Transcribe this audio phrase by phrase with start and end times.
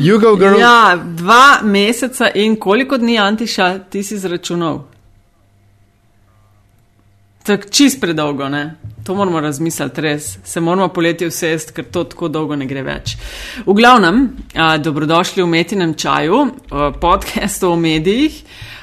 [0.00, 0.58] Jugo, girl.
[0.58, 4.78] Ja, dva meseca in koliko dni Antiša ti si zračunal?
[7.44, 8.76] Tako čist predolgo, ne?
[9.04, 10.38] To moramo razmisliti, res.
[10.44, 13.16] Se moramo poleti usest, ker to tako dolgo ne gre več.
[13.66, 14.22] V glavnem,
[14.54, 18.40] a, dobrodošli v Metinem čaju, a, podcastu o medijih,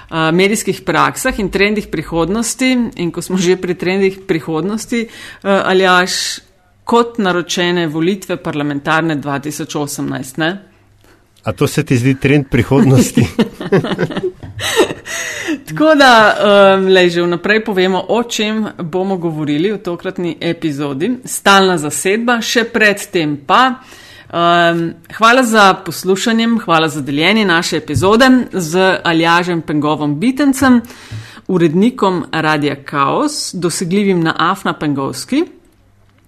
[0.10, 2.72] a, medijskih praksah in trendih prihodnosti.
[3.02, 5.06] In ko smo že pri trendih prihodnosti,
[5.42, 6.42] a, ali až
[6.86, 10.77] kot naročene volitve parlamentarne 2018, ne?
[11.48, 13.28] A to se ti zdi trend prihodnosti?
[15.68, 16.36] Tako da,
[16.76, 21.12] um, le že vnaprej povemo, o čem bomo govorili v tokratni epizodi.
[21.24, 23.80] Stalna zasedba, še predtem pa.
[24.28, 30.82] Um, hvala za poslušanje, hvala za deljenje naše epizode z Aljažem Pengovom Bitencem,
[31.48, 35.46] urednikom Radia Chaos, dosegljivim na Afna Pengovski.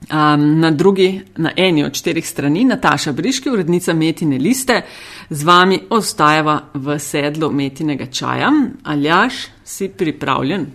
[0.09, 4.82] Um, na drugi, na eni od štirih strani, Nataša Briški, urednica Metine liste,
[5.30, 8.49] z vami ostajava v sedlu Metinega čaja.
[8.84, 10.65] Aljaš, si pripravljen?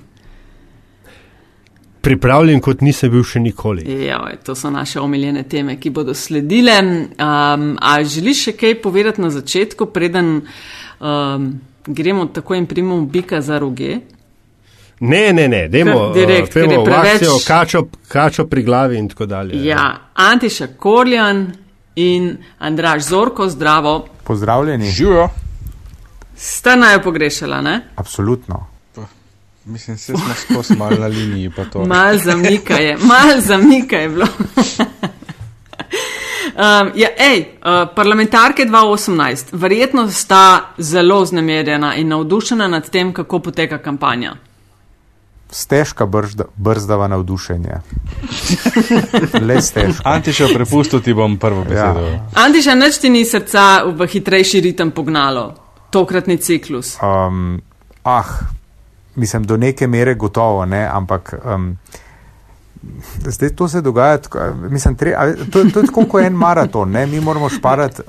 [2.05, 3.83] Pripravljen, kot nisem bil še nikoli.
[4.05, 6.79] Ja, to so naše omiljene teme, ki bodo sledile.
[6.85, 10.35] Um, a želiš še kaj povedati na začetku, preden
[11.01, 11.49] um,
[11.87, 13.99] gremo tako in primemo bika za roge?
[15.09, 17.15] Ne, ne, ne, dajmo direkt, ker je preveč.
[17.15, 19.65] akcijo, kačo, kačo pri glavi in tako dalje.
[19.65, 21.53] Ja, Antiša Korjan
[21.97, 24.07] in Andraš Zorko, zdravo.
[24.25, 24.91] Pozdravljeni.
[24.91, 25.29] Živijo.
[26.37, 27.81] Sta naj pogrešala, ne?
[27.97, 28.67] Absolutno.
[29.65, 31.51] Mislim, se smo skozi malo na liniji.
[31.57, 31.85] pa to.
[31.85, 34.27] Mal zamika je, mal zamika je bilo.
[36.55, 43.39] Um, ja, ej, uh, parlamentarke 2018, verjetno sta zelo znemirjena in navdušena nad tem, kako
[43.39, 44.37] poteka kampanja.
[45.55, 47.77] Stežka brzda, brzdava navdušenje.
[49.49, 50.03] Le stežka.
[50.05, 52.01] Antiša, prepustil ti bom prvo besedo.
[52.11, 52.25] Ja.
[52.43, 55.53] Antiša, nič ti ni srca v hitrejši ritem pognalo,
[55.95, 56.97] tokratni ciklus.
[56.99, 57.63] Um,
[58.03, 58.33] ah,
[59.15, 61.39] mislim, do neke mere gotovo, ne, ampak.
[61.45, 61.77] Um,
[63.25, 66.91] Zdaj to se dogaja, tako, mislim, tre, a, to, to je tako kot en maraton.
[66.91, 67.07] Ne?
[67.07, 68.03] Mi moramo šparati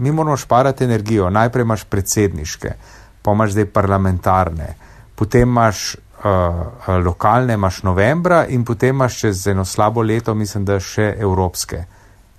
[0.00, 1.30] uh, moramo šparat energijo.
[1.30, 2.72] Najprej imaš predsedniške,
[3.22, 4.74] pa imaš zdaj parlamentarne,
[5.14, 5.94] potem imaš
[6.26, 11.84] uh, lokalne, imaš novembra in potem imaš čez eno slabo leto, mislim, da še evropske.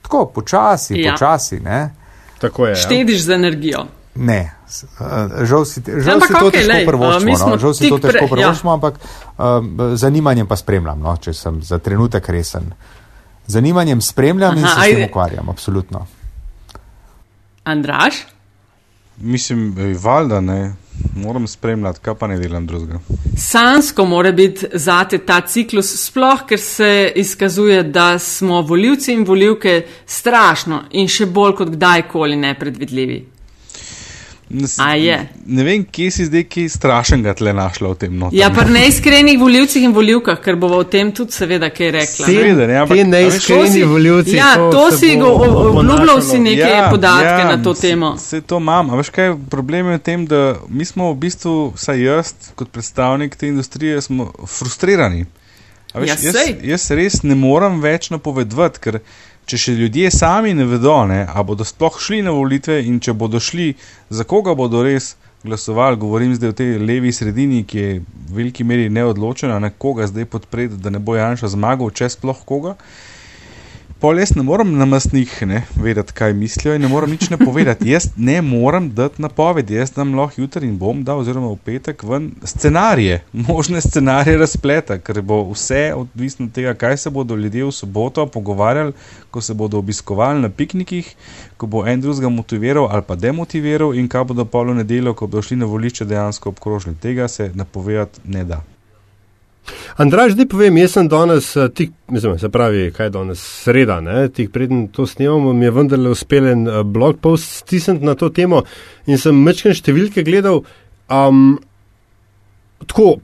[0.02, 1.06] Tako počasi, Ja.
[1.06, 1.12] ja.
[1.14, 1.60] počasi.
[1.60, 1.90] Ne?
[2.40, 2.72] Tako je.
[2.72, 2.76] Ja.
[2.78, 3.86] Štediš z energijo.
[4.16, 4.54] Ne,
[5.00, 5.06] uh,
[5.44, 7.38] žal si, žal Ampak si to okej, težko prvoščimo.
[7.38, 8.96] smo No, žal si to težko pre- prvoščimo, ampak
[9.38, 12.72] um, zanimanjem pa spremljam, no, če sem za trenutek resen.
[13.48, 15.06] Zanimanjem spremljam in Aha, se s tem ajde.
[15.06, 16.08] ukvarjam, absolutno.
[17.64, 18.26] Andraš?
[19.18, 20.74] Mislim, valjda ne,
[21.16, 23.00] moram spremljati, kaj pa ne delam drugega.
[23.38, 29.82] Sansko mora biti zate ta ciklus, sploh ker se izkazuje, da smo voljivci in voljivke
[30.06, 33.37] strašno in še bolj kot kdajkoli nepredvidljivi.
[34.50, 35.16] Ne, s- A je?
[35.46, 38.32] ne vem, kje si zdaj kaj strašnega tle našla v tem notu.
[38.32, 42.26] Ja, pa neiskrenih voljivcih in voljivkah, ker bova o tem tudi seveda kaj rekla.
[42.26, 44.36] Seveda, ne, ampak- veš, neiskreni To volivci.
[44.36, 48.14] Ja, to se si bo go- obljubljal si neke podatke na to temo.
[48.16, 48.90] Vse to imam.
[48.90, 52.70] A veš kaj, problem je v tem, da mi smo v bistvu, saj jaz, kot
[52.70, 55.26] predstavnik te industrije, smo frustrirani.
[55.94, 59.00] A Veš, Ja, jaz, jaz res ne morem več napovedovati, ker
[59.48, 63.16] če še ljudje sami ne vedo, ne, a bodo sploh šli na volitve in če
[63.16, 63.72] bodo šli,
[64.12, 65.14] za koga bodo res
[65.48, 70.10] glasovali, govorim zdaj o tej levi sredini, ki je v veliki meri neodločena, na koga
[70.10, 72.76] zdaj podpreti, da ne bo Janša zmagal, če sploh koga.
[73.98, 75.32] Pol jaz ne morem na mestnih
[75.76, 77.90] vedeti, kaj mislijo in ne morem nič ne povedati.
[77.90, 82.04] Jaz ne morem dati napovedi, jaz dam lahko jutri in bom dal, oziroma v petek,
[82.04, 87.66] ven scenarije, možne scenarije razpleta, ker bo vse odvisno od tega, kaj se bodo ljudje
[87.66, 88.94] v soboto pogovarjali,
[89.32, 91.16] ko se bodo obiskovali na piknikih,
[91.58, 95.26] ko bo en drugega motiviral ali pa demotiviral in kaj bodo pol v nedeljo, ko
[95.28, 96.96] bodo šli na volišče, dejansko obkrožili.
[97.02, 98.62] Tega se napovedati ne da.
[99.98, 104.00] Andraž, zdaj povem, jaz sem danes, eh, tik, mislim, se pravi, kaj je danes, sreda,
[104.02, 108.16] ne, tik preden to snemamo, mi je vendarle uspel en eh, blog post stisniti na
[108.16, 108.64] to temo
[109.08, 110.62] in sem mečken številke gledal,
[111.10, 111.58] um,
[112.86, 113.18] tako,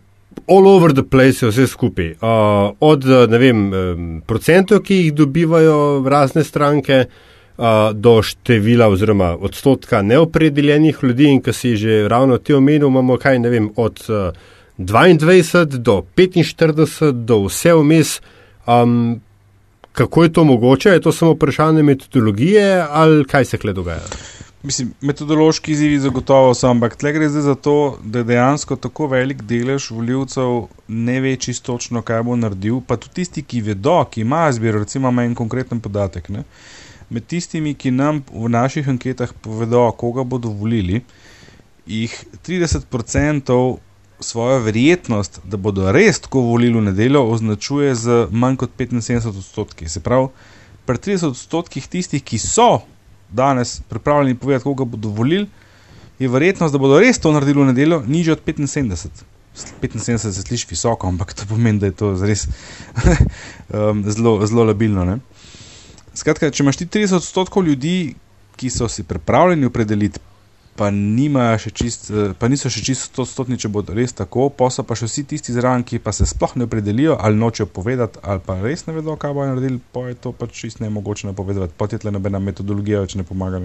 [0.50, 2.16] all over the place je vse skupaj.
[2.18, 5.78] Uh, od, ne vem, em, procentov, ki jih dobivajo
[6.10, 12.54] razne stranke, uh, do števila oziroma odstotka neopredeljenih ljudi in ki si že ravno ti
[12.54, 14.34] omenil, imamo kaj, ne vem, od uh,
[14.78, 18.22] 22 do 45 do vse vmes.
[18.68, 19.22] Um,
[19.92, 20.90] kako je to mogoče?
[20.90, 24.02] Je to samo vprašanje metodologije ali kaj se kle dogaja?
[24.64, 29.08] Mislim, metodološki izzivi zagotovo so, ampak tle gre zdaj za to, da je dejansko tako
[29.08, 33.98] velik delež voljivcev ne ve čisto točno, kaj bo naredil, pa tudi tisti, ki vedo,
[34.12, 36.30] ki imajo izbiro, recimo ima en konkreten podatek.
[36.30, 36.44] Ne?
[37.14, 41.04] med tistimi, ki nam v naših anketah povedo, koga bodo volili,
[41.86, 42.14] jih
[42.48, 43.58] 30%
[44.20, 49.90] svojo verjetnost, da bodo res tako volili v nedeljo, označuje z manj kot 75 odstotki.
[49.90, 50.30] Se pravi,
[50.86, 52.84] pri 30 odstotkih tistih, ki so
[53.30, 55.48] danes pripravljeni povedati, koga bodo volili,
[56.20, 59.24] je verjetnost, da bodo res to naredili v nedeljo, nižja od 75.
[59.54, 62.48] 75 se sliši visoko, ampak to pomeni, da je to res
[63.70, 65.06] um, zelo, zelo labilno.
[65.06, 65.20] Ne?
[66.14, 68.16] Skratka, če imaš ti 30 odstotkov ljudi,
[68.58, 70.22] ki so si pripravljeni opredeliti,
[70.76, 70.90] pa,
[71.58, 74.96] še čist, eh, pa niso še čisto stotni, če bodo res tako, pa so pa
[74.96, 78.60] še vsi tisti zraven, ki pa se sploh ne opredelijo ali nočejo povedati, ali pa
[78.62, 81.88] res ne vedo, kaj bodo naredili, pa je to pač čist ne mogoče napovedati, pa
[81.92, 83.62] je tle nobena metodologija več ne pomaga.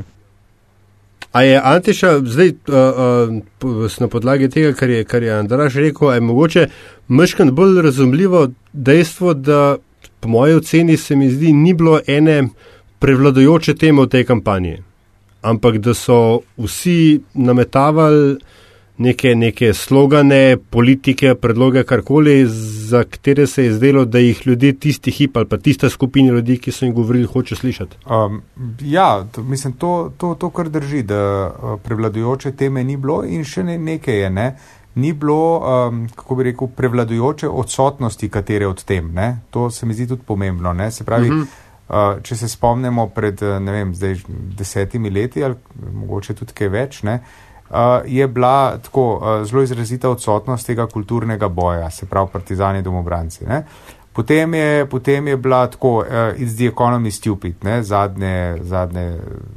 [1.33, 3.29] A je Antiša zdaj uh,
[3.65, 6.67] uh, na podlagi tega, kar je, kar je Andraš rekel, je mogoče
[7.09, 9.77] meškan bolj razumljivo dejstvo, da
[10.21, 12.49] po moji oceni se mi zdi, ni bilo ene
[12.99, 14.79] prevladojoče teme v tej kampanji
[15.43, 18.39] ampak da so vsi nametavali
[18.99, 22.47] neke, neke slogane, politike, predloge, karkoli,
[22.89, 26.59] za katere se je zdelo, da jih ljudje tisti hip ali pa tista skupina ljudi,
[26.59, 27.97] ki so jim govorili, hoče slišati.
[28.07, 28.43] Um,
[28.81, 33.45] ja, to, mislim, to, to, to kar drži, da uh, prevladujoče teme ni bilo in
[33.45, 34.31] še ne, nekaj je.
[34.31, 34.49] Ne?
[34.95, 39.13] Ni bilo, um, kako bi rekel, prevladujoče odsotnosti katere od tem.
[39.15, 39.39] Ne?
[39.51, 40.73] To se mi zdi tudi pomembno.
[40.73, 40.91] Ne?
[40.91, 41.43] Se pravi, uh mhm.
[41.43, 41.68] -huh.
[41.89, 45.57] Uh, če se spomnimo pred vem, zdaj, desetimi leti ali
[45.93, 47.15] mogoče tudi kaj več, ne,
[47.71, 53.47] uh, je bila tako uh, zelo izrazita odsotnost tega kulturnega boja, se pravi partizani domobranci.
[53.49, 53.63] Ne.
[54.13, 59.07] Potem je, potem je bila tako, uh, it's the economy stupid, ne, zadnje, zadnje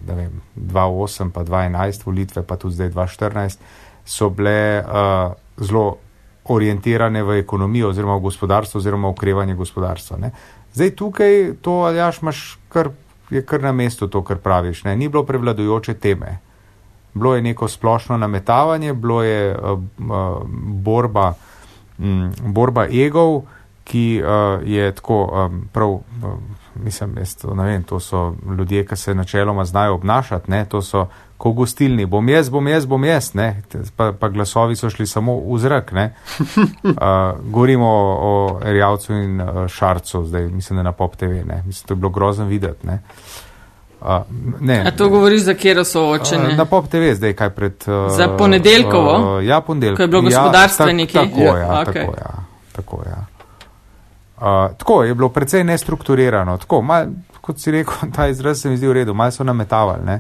[0.08, 3.60] ne vem, 2008 pa 2011 volitve, pa tudi zdaj 2014,
[4.06, 5.98] so bile uh, zelo
[6.44, 10.18] orientirane v ekonomijo oziroma v gospodarstvo oziroma okrevanje gospodarstva.
[10.18, 10.32] Ne.
[10.74, 12.90] Zdaj tukaj to, aljaš, imaš kar,
[13.30, 14.84] je kar na mestu to, kar praviš.
[14.84, 14.96] Ne?
[14.96, 16.38] Ni bilo prevladujoče teme.
[17.14, 21.34] Bilo je neko splošno nametavanje, bilo je uh, uh, borba,
[21.98, 23.42] um, borba egov,
[23.84, 26.04] ki uh, je tako um, prav, uh,
[26.76, 30.66] mislim, jaz, to, vem, to so ljudje, ki se načeloma znajo obnašati, ne?
[30.66, 31.08] to so
[31.42, 33.32] ko gostilni, bom jaz, bom jaz, bom jaz,
[33.96, 35.90] pa, pa glasovi so šli samo v zrak.
[35.92, 37.00] Uh,
[37.54, 41.42] govorimo o, o Rjavcu in uh, Šarcu, zdaj mislim, da na Pop TV.
[41.46, 41.64] Ne?
[41.66, 42.88] Mislim, to je bilo grozno videti.
[42.88, 43.00] Ne?
[44.02, 44.08] Uh,
[44.60, 46.48] ne, A to govoriš za kjer so očene?
[46.48, 47.74] Uh, na Pop TV zdaj, kaj pred.
[47.88, 49.38] Uh, za ponedeljkovo?
[49.38, 49.98] Uh, ja, ponedeljkovo.
[49.98, 51.18] Ko je bilo gospodarstveniki.
[51.18, 51.86] Ja, tako, ja, okay.
[51.86, 53.26] tako, ja, tako, ja.
[54.38, 56.58] Uh, tako je bilo precej nestrukturirano.
[56.58, 57.06] Tako, mal,
[57.42, 60.06] kot si rekel, ta izraz se mi zdi v redu, malo so nametavali.
[60.06, 60.20] Ne?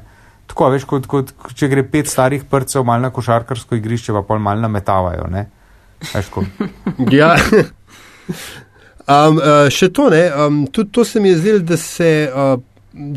[0.51, 4.41] Tako, veš, kot, kot, če gre pet starih prcev malo na košarkarsko igrišče, pa pol
[4.43, 5.29] malo nametavajo.
[7.19, 7.31] ja.
[9.07, 9.39] um,
[9.71, 10.25] še to ne.
[10.35, 12.53] Um, tudi to se mi je zdelo, da, uh,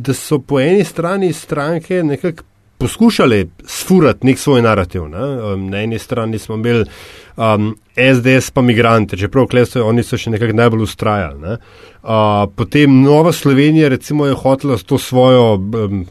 [0.07, 2.47] da so po eni strani stranke nekako
[2.79, 5.09] poskušali sfurati nek svoj narativ.
[5.11, 5.27] Ne?
[5.51, 6.87] Um, na eni strani smo imeli
[7.37, 11.41] um, SDS pa migrante, čeprav kleso, oni so še nekako najbolj ustrajali.
[11.41, 11.57] Ne?
[12.03, 15.55] Uh, potem Nova Slovenija recimo je hotela s to svojo.
[15.55, 16.07] Um,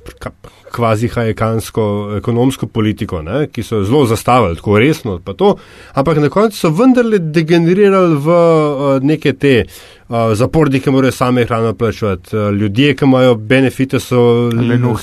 [0.74, 1.84] kvazi hajekansko
[2.18, 5.56] ekonomsko politiko, ne, ki so zelo zastavili, tako resno, pa to,
[5.94, 11.76] ampak na koncu so vendarle degenerirali v uh, neke te uh, zapornike, morajo same hrano
[11.78, 14.24] plačevati, uh, ljudje, ki imajo benefite, so,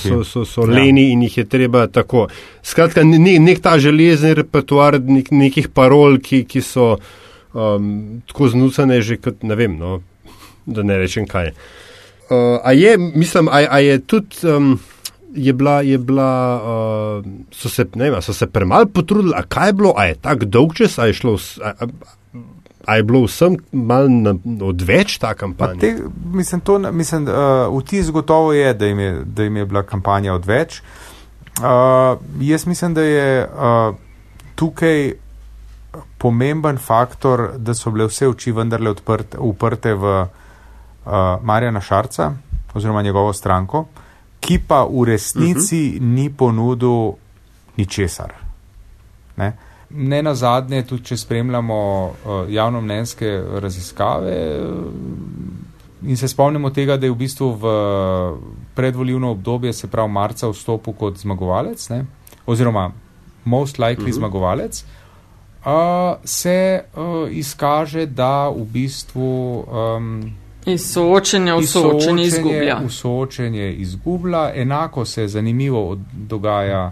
[0.01, 0.73] so, so, so ja.
[0.75, 2.27] leni in jih je treba tako.
[2.63, 6.97] Skratka, ne, nek ta železni repertoar nek, nekih parol, ki, ki so
[7.53, 10.01] um, tako znucane že kot ne vem, no,
[10.65, 11.53] da ne rečem kaj.
[12.31, 14.47] Uh, a je, mislim, a, a je tudi.
[14.47, 14.79] Um,
[15.31, 19.73] je bila, je bila uh, so, se, vem, so se premalo potrudili, a kaj je
[19.73, 21.37] bilo, a je tako dolg čas, a je šlo.
[21.63, 21.87] A, a,
[22.85, 24.33] A je bilo vsem malo
[24.65, 25.79] odveč ta kampanja?
[25.79, 25.95] Te,
[26.33, 30.81] mislim, to, mislim, uh, vtis gotovo je da, je, da jim je bila kampanja odveč.
[31.61, 33.95] Uh, jaz mislim, da je uh,
[34.55, 35.13] tukaj
[36.17, 41.11] pomemben faktor, da so bile vse oči vendarle odprte, uprte v uh,
[41.43, 42.31] Marjana Šarca
[42.73, 43.85] oziroma njegovo stranko.
[44.39, 46.05] Ki pa v resnici uh mhm.
[46.05, 46.15] -huh.
[46.15, 47.13] ni ponudil
[47.77, 48.33] ničesar.
[49.37, 49.57] Ne?
[49.89, 54.85] ne na zadnje, tudi če spremljamo uh, javnomnenjske raziskave uh,
[56.07, 57.65] in se spomnimo tega, da je v bistvu v
[58.75, 62.05] predvoljivno obdobje, se pravi marca, vstopil kot zmagovalec, ne?
[62.45, 62.91] oziroma
[63.45, 64.07] most likely uh mhm.
[64.07, 64.15] -huh.
[64.15, 65.00] zmagovalec, uh,
[66.23, 69.65] se uh, izkaže, da v bistvu.
[69.97, 70.33] Um,
[70.65, 72.79] Iz soočenja v soočenje izgublja.
[72.85, 74.51] V soočenje izgublja.
[74.55, 76.91] Enako se zanimivo dogaja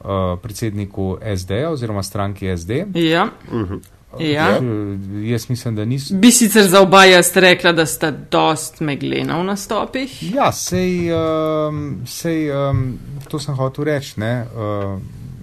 [0.00, 0.06] uh,
[0.42, 2.70] predsedniku SD oziroma stranki SD.
[2.94, 3.28] Ja.
[3.52, 3.80] Uh,
[4.18, 4.48] Ja.
[4.56, 6.14] Eh, Jaz mislim, da niso.
[6.14, 10.34] Bi sicer za oba jaz rekla, da sta dost meglena v nastopih.
[10.34, 14.20] Ja, sej, um, sej um, to sem hotel reči.
[14.20, 14.44] ne.
[14.54, 15.00] Uh,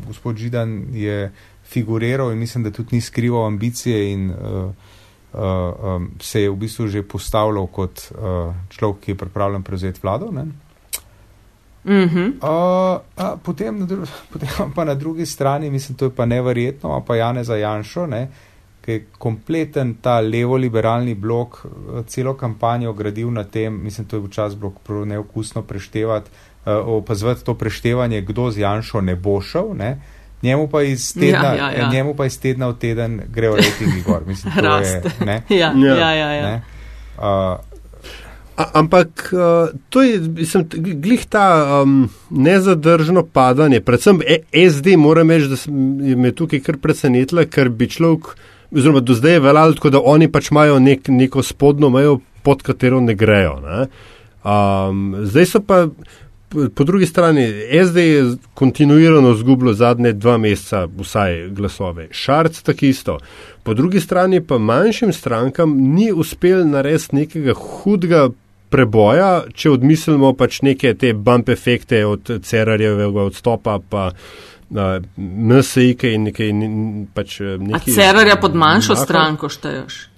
[0.08, 1.32] gospod Židan je
[1.72, 4.72] figuriral in mislim, da tudi ni skrival ambicije in uh,
[5.34, 5.42] uh,
[5.96, 10.32] um, se je v bistvu že postavljal kot uh, človek, ki je pripravljen prevzeti vlado.
[10.32, 10.46] Ne.
[11.86, 12.26] Mhm.
[12.42, 17.04] Uh, a, potem, na dru- potem pa na drugi strani, mislim, to je pa neverjetno,
[17.08, 18.28] pa Jane za Janšo, ne,
[18.82, 24.24] ki je kompleten ta levo-liberalni blok, eh, celo kampanjo gradil na tem, mislim, to je
[24.26, 26.30] včasih bilo neokusno preštevati,
[26.66, 29.74] uh, opazovati to preštevanje, kdo z Janšo ne bo šel.
[29.78, 30.02] Ne.
[30.42, 31.90] Njemu pa, iz tedna, Ja, ja, ja.
[31.92, 34.22] njemu pa iz tedna v teden grejo rejtingi gor.
[34.28, 35.96] Mislim, to je, ne, Ja, Ja.
[35.96, 36.32] ja, ja.
[36.32, 36.46] ja.
[36.46, 36.62] ne.
[37.18, 37.72] Uh,
[38.62, 40.68] A, ampak uh, to je, mislim,
[41.02, 45.58] glih ta um, nezadržno padanje, predvsem e SD, moram reči, da
[46.16, 48.36] me tukaj kar presenetila, ker bi človek,
[48.72, 52.62] oziroma do zdaj je veljalo tako, da oni pač imajo nek, neko spodno mejo, pod
[52.62, 53.56] katero ne grejo.
[53.64, 53.88] Ne?
[54.44, 55.86] Um, zdaj so pa.
[56.76, 57.46] Po- drugi strani,
[57.86, 63.18] SD je kontinuirano zgubilo zadnje dva meseca vsaj glasove, Šarc tako isto.
[63.64, 68.30] Po drugi strani pa manjšim strankam ni uspel narediti nekega hudega
[68.70, 74.12] preboja, če odmislimo pač neke te bump efekte od Cerarjevega odstopa, pa
[74.72, 76.54] NSI-ke in nekaj.
[77.14, 80.11] Pač, eh, A Cerarja pod manjšo stranko šteješ.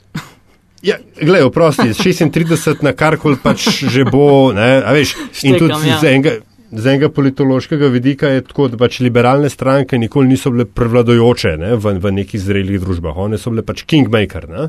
[0.83, 5.15] Ja, gledaj, oprosti, 36 na karkoli pač že bo, ne, a veš,
[5.47, 5.99] in tudi Štekam, ja.
[6.01, 6.39] z enega.
[6.73, 11.75] Z enega politološkega vidika je tako, da pač liberalne stranke nikoli niso bile prevladojoče ne,
[11.77, 14.47] v, v nekih zrelih družbah, one so bile pač kingmaker.
[14.49, 14.63] Ne.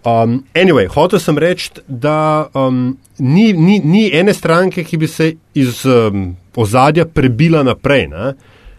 [0.00, 5.28] Um, anyway, hotel sem reči, da um, ni, ni, ni ene stranke, ki bi se
[5.60, 8.06] iz um, ozadja prebila naprej.
[8.08, 8.32] Ne.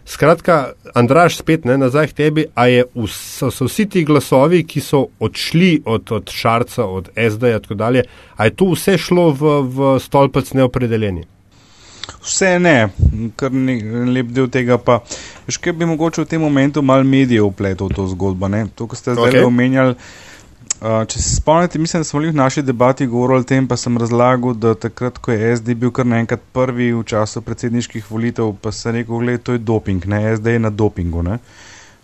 [0.06, 4.80] Skratka, Andraš, spet ne, nazaj k tebi, a je vs, so vsi ti glasovi, ki
[4.82, 8.02] so odšli od, od Šarca, od SD-ja in tako dalje,
[8.36, 11.22] a je to vse šlo v, v stolpec neopredeljeni?
[12.22, 12.76] Vse ne,
[13.38, 13.78] kar ne,
[14.10, 15.00] lep del tega pa.
[15.46, 18.50] Veš, kaj bi mogoče v tem momentu mal medijev upletel v to zgodbo.
[18.50, 18.66] Ne?
[18.74, 19.46] To, kar ste zdaj okay.
[19.46, 19.94] omenjali.
[20.82, 23.94] Uh, če se spomnite, mislim, da smo v naši debati govorili o tem, pa sem
[24.02, 28.72] razlagal, da takrat, ko je SD bil kar naenkrat prvi v času predsedniških volitev, pa
[28.74, 31.22] sem rekel, gledaj, to je doping, ne, SD je na dopingu.
[31.22, 31.38] Ne.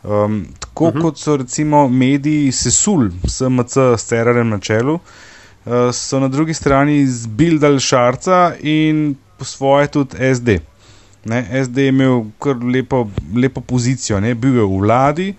[0.05, 1.03] Um, tako uh -huh.
[1.03, 7.07] kot so recimo mediji sesul SMC s Cerarem na čelu, uh, so na drugi strani
[7.07, 10.61] zbildali Šarca in po svoje tudi SD.
[11.25, 15.35] Ne, SD je imel kar lepo, lepo pozicijo, ne, bil je v vladi,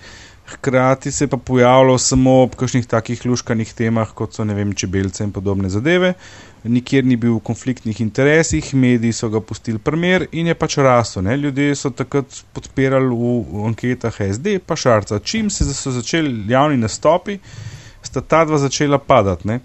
[0.54, 5.24] hkrati se je pa pojavljal samo ob kakšnih takih luškanih temah, kot so vem, čebelce
[5.24, 6.14] in podobne zadeve.
[6.64, 11.24] Nikjer ni bil v konfliktnih interesih, mediji so ga pustili primer in je pač rasel.
[11.24, 11.38] Ne.
[11.38, 15.20] Ljudje so takrat podpirali v anketah SD, pa šarca.
[15.20, 17.40] Čim se so začeli javni nastopi,
[18.04, 19.48] sta ta dva začela padati.
[19.48, 19.60] Ne.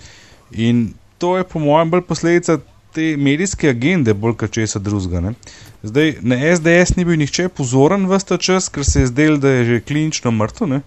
[0.52, 2.58] In to je po mojem bolj posledica
[2.94, 5.34] te medijske agende, bolj kot česa drugega.
[5.82, 9.50] Zdaj na SDS ni bil nihče pozoren v ta čas, ker se je zdel, da
[9.58, 10.80] je že klinično mrtev, ne?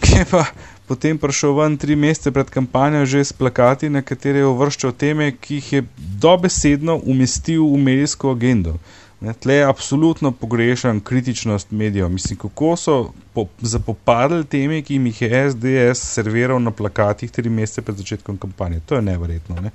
[0.00, 0.44] ki je pa
[0.88, 5.30] potem prišel ven tri mesece pred kampanjo že s plakati, na katere je uvrščal teme,
[5.32, 5.86] ki jih je
[6.20, 8.76] dobesedno umestil v medijsko agendo.
[9.24, 12.10] Ne, tle absolutno pogrešan kritičnost medijev.
[12.12, 12.96] Mislim, kako so
[13.32, 18.36] po, zapopadli teme, ki jim jih je SDS serviral na plakatih tri mesece pred začetkom
[18.36, 18.82] kampanje.
[18.86, 19.56] To je neverjetno.
[19.64, 19.70] Ne.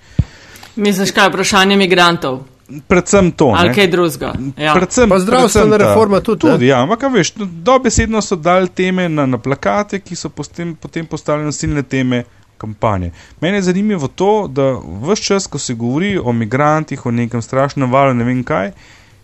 [0.76, 2.40] Misliš, kaj je vprašanje migrantov
[2.88, 3.46] Predvsem to.
[3.48, 3.74] ali ne.
[3.74, 4.34] kaj drugega?
[4.56, 4.74] Ja.
[4.74, 8.68] Predvsem, Pa zdravstvena predvsem ta- reforma tudi, tudi ja, ampak veš, no, dobesedno so dali
[8.70, 12.24] teme na, na plakate, ki so potem, potem postale nosilne teme
[12.58, 13.10] kampanje.
[13.40, 17.90] Mene je zanimivo to, da vse čas, ko se govori o migrantih, o nekem strašnem
[17.90, 18.72] valu, ne vem kaj,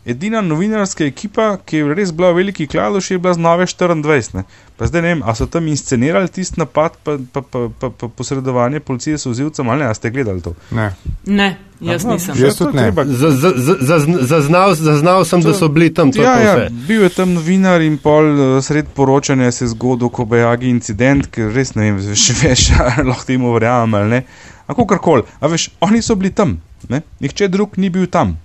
[0.06, 4.36] edina novinarska ekipa, ki je res bila v veliki kladuši, je bila z Nove 24.
[4.36, 4.44] Ne?
[4.78, 8.08] Pa zdaj ne vem, a so tam inscenirali tisti napad, pa, pa, pa, pa, pa
[8.08, 10.54] posredovanje policije s vzivcem ali ne, a ste gledali to?
[10.72, 10.92] ne.
[11.26, 11.48] Ne,
[11.82, 12.36] jaz Aha, nisem.
[12.38, 12.84] Jaz to je tudi ne.
[12.84, 16.40] treba- Z- z- z- zazn- Zaznal, zaznal sem, da so bili tam to Ja, pa
[16.40, 21.28] ja, bil je tam novinar in pol eh, sred poročanja se je zgodil Kobajagi incident,
[21.28, 24.22] ker res ne vem, še veš, ali lahko temu verjamem ali ne.
[24.68, 26.58] Ampak karkoli, a veš, oni so bili tam,
[26.90, 27.02] ne?
[27.20, 28.38] nihče drug ni bil tam.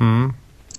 [0.00, 0.30] Mm.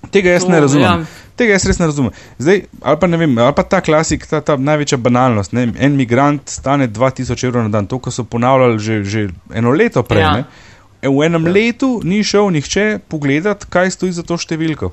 [0.10, 0.84] Tega jaz To, ne razumem.
[0.84, 1.28] ja.
[1.36, 2.12] Tega jaz res ne razumem.
[2.40, 5.54] Zdaj, ali pa ne vem, ali pa ta klasik, ta, ta največja banalnost.
[5.54, 5.68] Ne?
[5.80, 10.04] En migrant stane 2000 evrov na dan, to, kar so ponavljali že, že eno leto
[10.04, 10.22] prej.
[10.22, 10.38] Ja.
[10.38, 11.10] Ja.
[11.10, 11.54] V enem ja.
[11.54, 14.92] letu ni šel nihče pogledat, kaj stoji za to številko.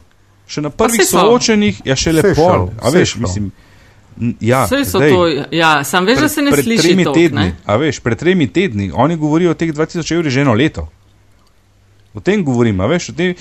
[0.48, 1.24] Še na prvih saj so.
[1.24, 2.46] soočenjih je še Saj lepo.
[2.80, 3.24] A veš, šel.
[3.26, 3.50] mislim.
[4.40, 7.12] Ja, Vse so zdaj, to, ja, sam veš, da se ne pred sliši tremi to.
[7.14, 10.88] tedni, a veš, pred tremi tedni, oni govorijo o teh 2000 evrih že eno leto.
[12.14, 13.34] O tem govorim, veš, tem,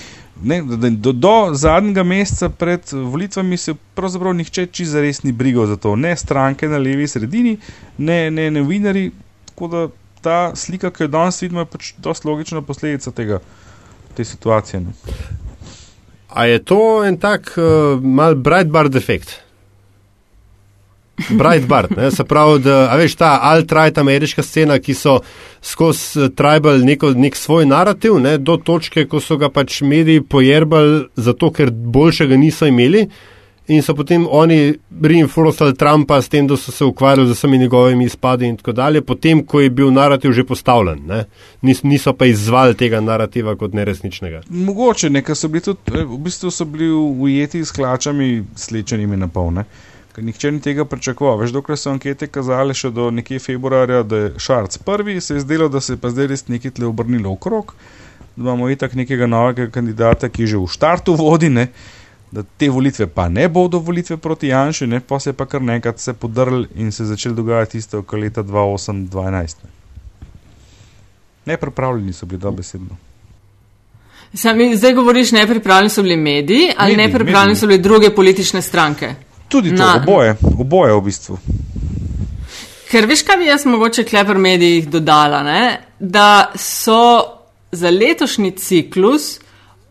[0.44, 5.78] ne, do, do zadnjega meseca pred volitvami se pravzaprav nihče čisto res ni brigal za
[5.78, 5.96] to.
[5.96, 7.58] Ne stranke na levi sredini,
[7.98, 9.12] ne, ne novinari.
[9.48, 9.88] Tako da
[10.22, 13.40] ta slika, ki jo danes vidimo, je pač dosti logična posledica tega,
[14.14, 14.84] te situacije.
[14.84, 14.94] Ne.
[16.30, 19.40] A je to en tak uh, mal Breitbart efekt?
[21.30, 25.20] Breitbart, ne, se pravi, da, veš, ta alt-right ameriška scena, ki so
[25.62, 30.22] skozi eh, tribal neko, nek svoj narativ, ne, do točke, ko so ga pač mediji
[30.22, 33.08] pojerbali zato, ker boljšega niso imeli
[33.68, 38.06] in so potem oni reinforcali Trumpa s tem, da so se ukvarjali z vsemi njegovimi
[38.06, 41.26] izpadi in tako dalje, potem, ko je bil narativ že postavljen, ne,
[41.62, 44.42] Nis, niso pa izvali tega narativa kot neresničnega.
[44.50, 49.28] Mogoče, nekaj so bili tudi, eh, v bistvu so bili ujeti s klačami, slečenimi na
[49.28, 49.66] polne.
[50.18, 51.36] Ker nihče ni tega pričakoval.
[51.38, 55.44] Veš, dokler so ankete kazale še do nekje februarja, da je Šarc prvi, se je
[55.44, 57.76] zdelo, da se je pa zdaj res nekaj tle obrnilo okrog.
[58.34, 61.68] Da imamo itak nekega novega kandidata, ki že v štartu vodi, ne,
[62.34, 65.62] da te volitve pa ne bodo volitve proti Janši, ne, pa se je pa kar
[65.62, 69.62] nekaj se podrl in se je začel dogajati isto, kot leta 2008-2012.
[69.68, 69.72] Ne.
[71.54, 72.98] Nepripravljeni so bili dobesedno.
[74.34, 77.62] Sami, zdaj govoriš, nepripravljeni so bili mediji ali Mediji, nepripravljeni mediji.
[77.62, 79.27] so bile druge politične stranke.
[79.48, 81.38] Tudi to, Na- oboje, oboje v bistvu.
[82.92, 85.80] Ker veš, kaj bi jaz mogoče kleper medijih dodala, ne?
[86.00, 87.24] da so
[87.72, 89.40] za letošnji ciklus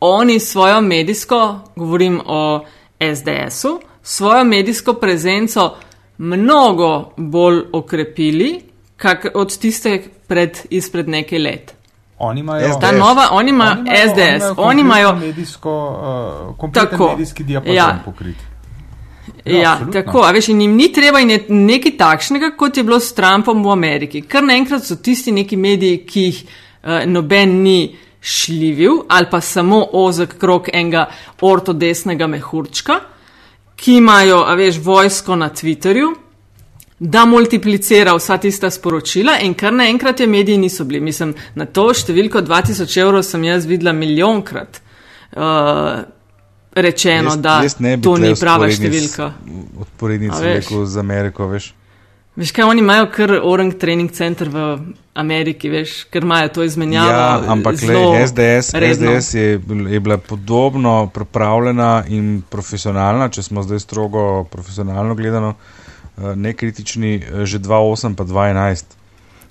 [0.01, 2.65] oni svojo medijsko, govorim o
[3.01, 5.75] SDS-u, svojo medijsko prezenco
[6.19, 8.61] mnogo bolj okrepili,
[8.97, 11.75] kak od tiste pred, izpred nekaj let.
[12.19, 13.77] Oni imajo, Ta nova, oni imajo
[14.09, 15.15] SDS, oni imajo.
[15.17, 15.73] medijsko,
[16.49, 17.99] uh, kompleten Tako, medijski diapazon ja.
[18.05, 18.37] pokrit.
[19.45, 22.85] Ja, ja tako, a veš, in jim ni treba in je nekaj takšnega, kot je
[22.87, 24.23] bilo s Trumpom v Ameriki.
[24.27, 29.85] Kar naenkrat so tisti neki mediji, ki jih uh, noben ni šljivil ali pa samo
[29.93, 31.07] ozek krok enega
[31.41, 33.01] ortodesnega mehurčka,
[33.77, 36.15] ki imajo, a veš, vojsko na Twitterju,
[36.99, 41.01] da multiplicira vsa tista sporočila in kar naenkrat je mediji niso bili.
[41.01, 44.81] Mislim, na to številko 2000 evrov sem jaz videla milijonkrat.
[45.37, 46.07] Uh,
[46.77, 49.33] rečeno, Jaz- da jaz ne to ni prava številka.
[50.45, 50.67] Veš.
[50.67, 51.73] rekel z Ameriko, veš.
[52.37, 54.65] Veš kaj, oni imajo kar Orang Training Center v
[55.17, 57.09] Ameriki, veš, ker imajo to izmenjavo.
[57.09, 59.15] Ja, ampak le, SDS, redno.
[59.17, 59.61] SDS je,
[59.95, 67.47] je bila podobno pripravljena in profesionalna, če smo zdaj strogo profesionalno gledano, eh, nekritični, eh,
[67.49, 68.85] že 2008 pa 2011.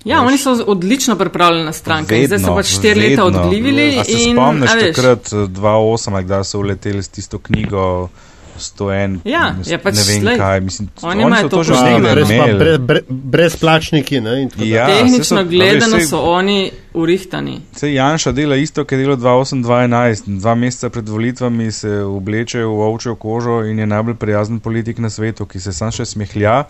[0.06, 2.14] Ja, oni so odlično pripravljeni na stranke.
[2.16, 3.40] in Zdaj so pač štiri leta vedno.
[3.40, 7.08] odglivili A se in spomniš a veš, takrat eh, 2008, ali kdaj so uleteli s
[7.10, 8.08] tisto knjigo
[8.56, 11.98] 101, Ja, ja, pač ne vem glej, kaj, mislim, oni imajo so to že zdaj
[12.02, 12.54] brez, imeli.
[12.54, 14.20] bre, bre, brezplačniki.
[14.20, 14.70] Ne, in tako dalje.
[14.70, 16.58] Ja, tehnično so- veš, gledano saj- so oni
[16.94, 17.60] urihtani.
[17.74, 20.38] Sej Janša dela isto, kot je delal 2008-2011.
[20.38, 25.10] Dva meseca pred volitvami se obleče v ovčjo kožo in je najbolj prijazen politik na
[25.10, 26.64] svetu, ki se sam še smehlja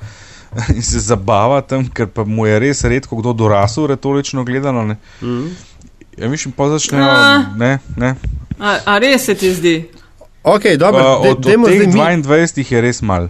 [0.76, 4.84] in se zabava tam, ker pa mu je res redko kdo dorasel, retorično gledano.
[4.84, 4.96] Ne.
[5.22, 5.48] Mhm.
[6.18, 7.04] Ja, mislim, pa začnejo.
[7.04, 7.44] A.
[7.56, 8.14] Ne, ne.
[8.58, 9.84] A, a res se ti zdi?
[10.42, 12.22] Ok, dobro, Uh, de, od, od dajmo teh zdaj mi.
[12.22, 13.28] 22 jih je res mal.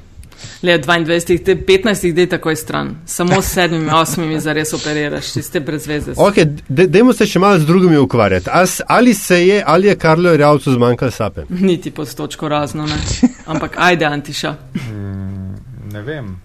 [0.62, 2.94] Le 22, te 15 dej takoj stran.
[3.06, 6.12] Samo s sedmimi, osmimi zares operiraš, ti ste brez veze.
[6.16, 6.34] Ok,
[6.68, 8.50] de, dajmo se še malo z drugimi ukvarjati.
[8.52, 11.48] As, ali se je, ali je Karlo Rjavcu zmanjkal sape?
[11.48, 12.98] Niti pod točko razno, ne.
[13.52, 14.54] Ampak ajde, Antiša.
[14.74, 15.54] Mm,
[15.92, 16.36] ne vem.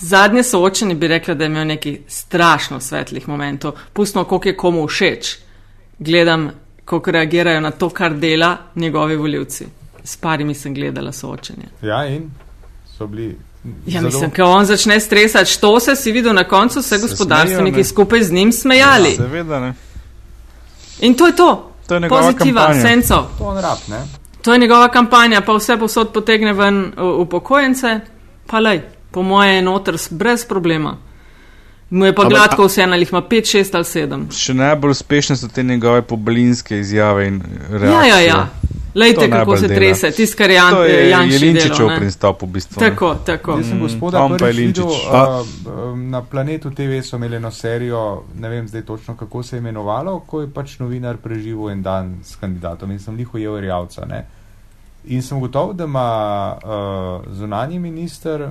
[0.00, 3.72] Zadnje soočenje bi rekla, da je imel nekaj strašno svetlih momentov.
[3.92, 5.36] Pustno, koliko je komu všeč.
[5.98, 6.50] Gledam,
[6.84, 9.66] kako reagirajo na to, kar dela njegovi voljivci.
[10.04, 11.66] S parimi sem gledala soočenje.
[11.82, 12.30] Ja, in
[12.98, 13.36] so bili.
[13.86, 17.74] Ja, mislim, ko on začne stresati, što se si videl na koncu, vse Se gospodarstveniki
[17.74, 17.84] smejijo, ne?
[17.84, 19.10] skupaj z njim smejali.
[19.16, 19.74] Seveda ne.
[21.00, 21.72] In to je to.
[21.86, 22.88] To je njegova Pozitiva, kampanja.
[22.88, 23.26] senco.
[23.38, 23.96] To on rab, ne?
[24.42, 28.00] To je njegova kampanja, pa vse posod potegne ven upokojence,
[28.48, 28.80] pa lej,
[29.10, 30.96] po moje je noter brez problema.
[31.90, 34.26] Mu je pa Ampak- gladko vse, ali jih ima 5, 6 ali 7.
[34.34, 38.08] Še najbolj uspešne so te njegove pobelinske izjave in Ja, reakcije.
[38.08, 38.48] ja, ja.
[38.94, 39.78] Lejte, To kako se dela.
[39.78, 41.88] trese, tisto, kar je Jan, To je Janči Jelinčičev delal.
[41.88, 41.96] ne.
[41.98, 42.80] pristop v bistvu.
[42.80, 42.90] ne.
[42.90, 43.50] Tako, tako.
[43.52, 45.46] Jaz sem Mm, gospoda je prvič videl uh,
[45.98, 48.02] na planetu TV, so imeli eno serijo,
[48.34, 52.18] ne vem zdaj točno kako se je imenovalo, ko je pač novinar preživel en dan
[52.22, 54.04] s kandidatom in sem jih ujel rjavca.
[54.04, 54.26] Ne?
[55.08, 56.08] In sem gotov, da ima
[56.58, 58.48] uh, zunanji minister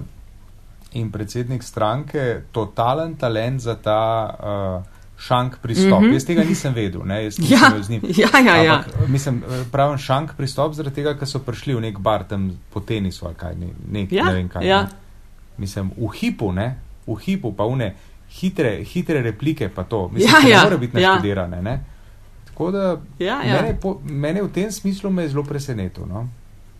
[0.97, 3.99] in predsednik stranke totalen talent za ta
[4.39, 6.01] uh, šank pristop.
[6.01, 6.05] Mm.
[6.05, 6.13] -hmm.
[6.13, 7.23] Jaz tega nisem vedel, ne?
[7.23, 8.01] jaz nisem Ja, imel z njim.
[8.23, 8.55] ja, ja.
[8.63, 8.75] ja.
[8.75, 12.51] Ampak, mislim, eh, pravim šank pristop zaradi tega, ker so prišli v nek bar tam
[12.73, 14.67] po tenisu ali kaj, ne, nek, Ja, ne vem kaj.
[14.67, 14.81] ja.
[14.81, 14.89] Ne.
[15.57, 17.93] Mislim, v hipu, ne, v hipu pa une
[18.29, 20.09] hitre, hitre replike pa to.
[20.13, 21.09] Mislim, Ja, ki ja, ne more biti ja.
[21.09, 21.79] naštudirane, ne.
[22.45, 23.61] Tako da Ja, ja.
[23.61, 26.05] Mene, po, mene v tem smislu me je zelo presenetil.
[26.05, 26.27] No?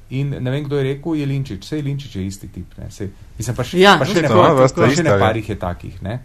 [0.10, 2.78] In ne vem, kdo je rekel, je Linčič, vse Linčič je isti tip.
[2.78, 2.88] Ne?
[2.92, 5.58] Sej, mislim, pa še, Ja, pa še, ne, tako, pa, pa še ne parih je
[5.60, 6.20] takih, ne?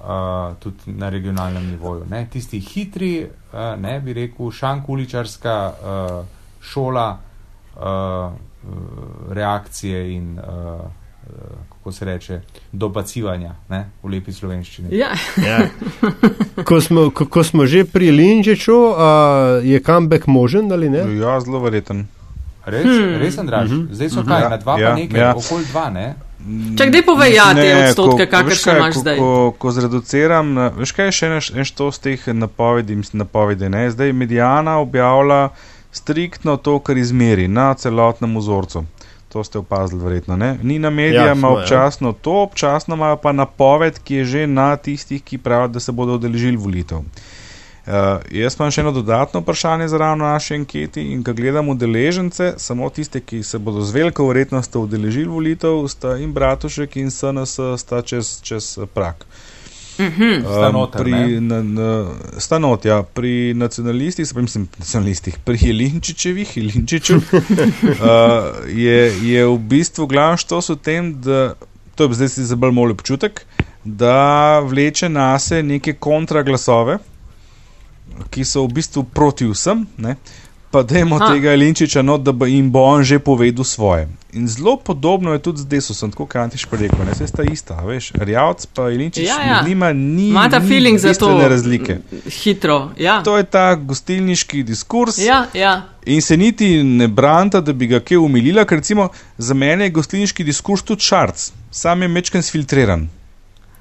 [0.00, 2.06] Uh, tudi na regionalnem nivoju.
[2.08, 2.24] Ne?
[2.32, 6.16] Tisti hitri, uh, ne bi rekel, šankuličarska uh,
[6.62, 8.32] šola uh, uh,
[9.34, 12.40] reakcije in uh, uh, kako se reče,
[12.72, 13.84] dobacivanja ne?
[14.02, 14.96] v lepi slovenščini.
[14.96, 15.12] Ja.
[15.36, 15.68] Ja.
[16.68, 18.96] Ko, smo, ko, ko smo že pri Linčiču, uh,
[19.62, 21.04] je comeback možen ali ne?
[21.20, 22.06] Ja, zelo verjeten.
[22.66, 23.16] Res, Hmm.
[23.16, 23.92] res, Andraž, Mhm.
[23.92, 25.34] zdaj so kaj, Ja, na dva ja, pa nekaj, ja.
[25.34, 26.06] okoli dva, ne?
[26.76, 29.16] Čak, daj povej, ja, te odstotke, kakršne imaš ko, zdaj.
[29.18, 33.86] Ko, ko zreduciram, veš kaj je še ena- en štos teh napovedi, mislim, napovedi, ne?
[33.88, 35.48] Zdaj medijana objavlja
[35.92, 38.84] striktno to, kar izmeri na celotnem vzorcu.
[39.28, 40.36] To ste opazili, verjetno.
[40.36, 40.58] Ne?
[40.62, 41.58] Ni na medijama Ja, ja, ja.
[41.58, 45.92] občasno to, občasno imajo pa napoved, ki je že na tistih, ki pravijo, da se
[45.92, 46.98] bodo odeležili volitev.
[47.86, 47.92] Uh,
[48.34, 52.88] jaz imam še eno dodatno vprašanje za ravno naše anketi in ko gledam udeležence, samo
[52.90, 58.02] tiste, ki se bodo z veliko verjetnostjo udeležili volitev, sta in Bratušek in SNS sta
[58.02, 59.22] čez, čez eh, prak.
[60.00, 60.42] Mhm.
[60.42, 61.40] Sta noter, pri, ne?
[61.40, 67.40] na, na, sta not, ja, pri nacionalistih, se pravi, mislim, nacionalistih, pri Jelinčičevih, Jelinčiču, uh,
[68.66, 71.54] je, je v bistvu glavno štos v tem, da
[71.94, 73.46] to je zdaj si za bolj moli občutek,
[73.84, 76.98] da vleče na se neke kontraglasove,
[78.30, 80.16] ki so v bistvu proti vsem, ne?
[80.70, 81.32] pa dajmo Aha.
[81.32, 84.08] tega Jelinčiča, no, da bo jim bo on že povedal svoje.
[84.32, 87.74] In zelo podobno je tudi z Desusom, tako kot Antiš rekel, ne vse sta ista,
[87.80, 91.28] veš, Rjavc pa Jelinčič, Ja, ja, njima ni, Imata ni feeling za to.
[91.28, 91.96] bistvene razlike.
[92.28, 93.22] Hitro, ja.
[93.22, 95.82] To je ta gostilniški diskurs Ja, ja.
[96.06, 99.90] in se niti ne branta, da bi ga kje umilila, ker recimo za mene je
[99.90, 103.08] gostilniški diskurs tudi šarc, sam je mečken sfiltriran.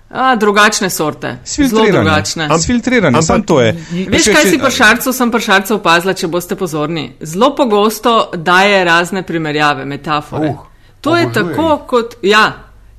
[0.10, 1.38] A, drugačne sorte.
[1.46, 1.92] Zelo je.
[1.92, 2.50] drugačne.
[2.60, 3.74] Sfiltriran, Ampak- sam to je.
[4.08, 7.16] Veš, kaj si pri šarcu, sem pri šarcu opazila, če boste pozorni.
[7.22, 10.50] Zelo pogosto daje razne primerjave, metafore.
[10.50, 10.56] Uh,
[11.02, 11.80] to je obožuje tako jih.
[11.88, 12.54] kot, ja,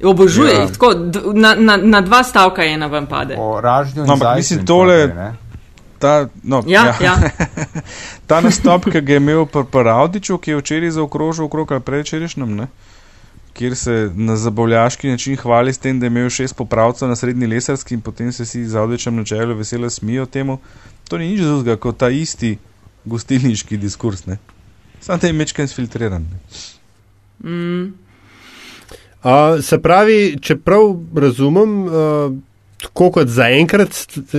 [0.05, 0.61] obožuje Ja.
[0.61, 0.92] jih, tako,
[1.35, 3.37] na, na, na dva stavka ena vam pade.
[3.38, 5.35] O ražnju in No, ampak mislim, tole- tako ne.
[5.99, 7.14] Ta, no, Ja, ja.
[8.27, 12.57] ta nastop, ki ga je imel pri Paravdiču, ki je včeraj zaokrožil okrog ali prečerišnjem,
[12.57, 12.66] ne?
[13.57, 17.47] Kjer se na zabavljaški način hvali s tem, da je imel šest popravcev na srednji
[17.47, 20.59] lesarski in potem se si za odličnem načelu veselo smijo temu.
[21.09, 22.57] To ni nič drugega kot ta isti
[23.05, 24.27] gostilniški diskurs.
[24.27, 24.38] Ne?
[25.01, 26.27] Sam te je mečken sfiltriran.
[26.27, 27.51] Ne?
[27.51, 27.95] Mm.
[29.27, 32.35] Uh, se pravi, če prav razumem, uh,
[32.83, 33.97] tako kot zaenkrat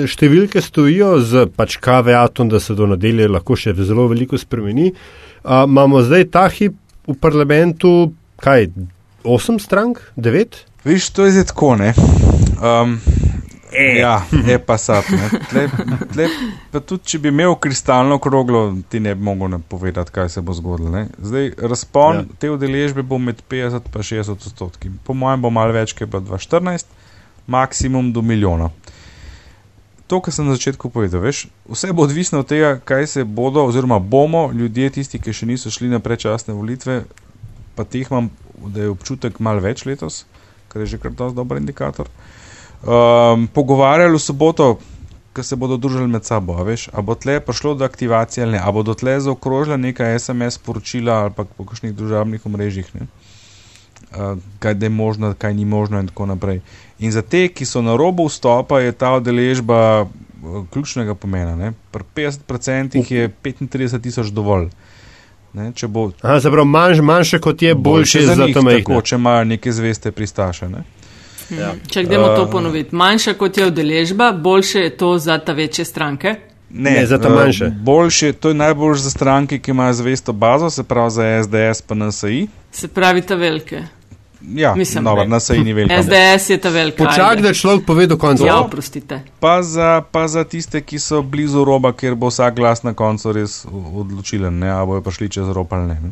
[0.07, 5.65] številke stojijo z pač kaveatom, da se do nedelje lahko še zelo veliko spremeni, uh,
[5.65, 6.77] imamo zdaj ta hip
[7.07, 8.69] v parlamentu, kaj,
[9.23, 10.65] osem strank, devet?
[10.83, 11.93] Viš, to je zdaj tako, ne.
[12.61, 12.99] Um,
[13.71, 13.99] e.
[13.99, 15.03] Ja, je pa sad.
[15.11, 15.39] ne.
[15.49, 15.67] Tle,
[16.13, 16.27] tle,
[16.71, 20.53] pa tudi, če bi imel kristalno kroglo, ti ne bi mogel napovedati, kaj se bo
[20.53, 20.89] zgodilo.
[20.89, 21.07] Ne.
[21.17, 22.21] Zdaj, razpon Ja.
[22.21, 22.39] ja.
[22.39, 24.91] te udeležbe bo med 50 in 60 odstotki.
[25.03, 26.85] Po mojem bo malo več, kot je bilo 2014,
[27.47, 28.69] maksimum do milijona.
[30.07, 33.65] To, kar sem na začetku povedal, veš, vse bo odvisno od tega, kaj se bodo,
[33.67, 37.01] oziroma bomo ljudje, tisti, ki še niso šli na predčasne volitve,
[37.75, 38.29] pa teh imam,
[38.67, 40.25] da je občutek malo več letos,
[40.67, 42.09] kar je že kar dosti dober indikator.
[42.83, 44.77] Um, pogovarjali v soboto,
[45.33, 48.57] ki se bodo družili med sabo, a veš, a bo tle prišlo do aktivacije ali
[48.57, 53.09] ne, a bodo tle zaokrožila neka SMS sporočila ali pa po kakšnih družabnih omrežjih, ne?
[54.07, 56.61] Uh, kaj je možno, kaj ni možno in tako naprej.
[56.99, 61.55] In za te, ki so na robu vstopa, je ta udeležba uh, ključnega pomena.
[61.55, 61.73] Ne?
[61.91, 64.69] Pri 50% je 35 tisoč dovolj.
[65.57, 65.71] Ne?
[65.73, 69.01] Če bo Aha, se pravi, manj, manjše kot je, boljše za njih, to majhno.
[69.01, 70.69] če imajo neke zveste pristaše.
[70.69, 70.83] Ne?
[71.49, 71.73] Ja.
[71.89, 75.85] Če gremo to Uh, ponoviti, manjša kot je udeležba, boljše je to za ta večje
[75.85, 76.35] stranke.
[76.69, 77.69] Ne, za ta eh, manjše.
[77.83, 81.95] Boljše, to je najbolj za stranke, ki imajo zvesto bazo, se pravi za SDS pa
[81.95, 82.47] NSI.
[82.71, 83.83] Se pravi, ta velike.
[84.41, 85.37] Ja, Mislim, dobro, ne.
[85.37, 86.01] NSI ni velika.
[86.03, 87.03] SDS je ta velika.
[87.03, 87.41] Počak, ajde.
[87.41, 88.45] da človek pove do konca.
[88.45, 89.21] Ja, oprostite.
[89.39, 93.31] Pa za, pa za tiste, ki so blizu roba, kjer bo vsak glas na koncu
[93.33, 95.99] res odločilen, ne, a bojo prišli čez rob ali ne.
[96.01, 96.11] ne.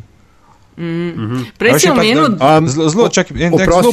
[1.56, 3.08] Prej A si še pa, omenil, da- Um, Zelo, zelo,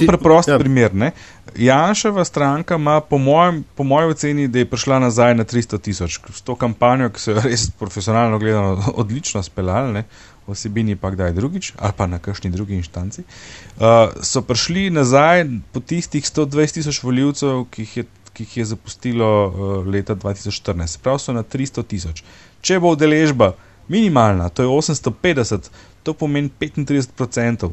[0.07, 0.53] preprost ja.
[0.53, 0.59] ja.
[0.59, 0.91] primer.
[0.93, 1.11] Ne?
[1.55, 6.19] Janševa stranka ima, po mojem, po mojem oceni, da je prišla nazaj na 300 tisoč.
[6.33, 10.03] S to kampanjo, ki so jo res profesionalno gledano odlično speljali,
[10.47, 10.51] ne?
[10.51, 15.79] osebini pa kdaj drugič, ali pa na kakšni drugi inštanci, uh, so prišli nazaj po
[15.79, 18.05] tistih 120 tisoč voljivcev, ki jih je.
[18.33, 22.23] Ki jih je zapustilo uh, leta 2014, prav so na 300 tisoč.
[22.65, 23.51] Če bo udeležba
[23.87, 25.69] minimalna, to je 850,
[26.03, 27.69] to pomeni 35%.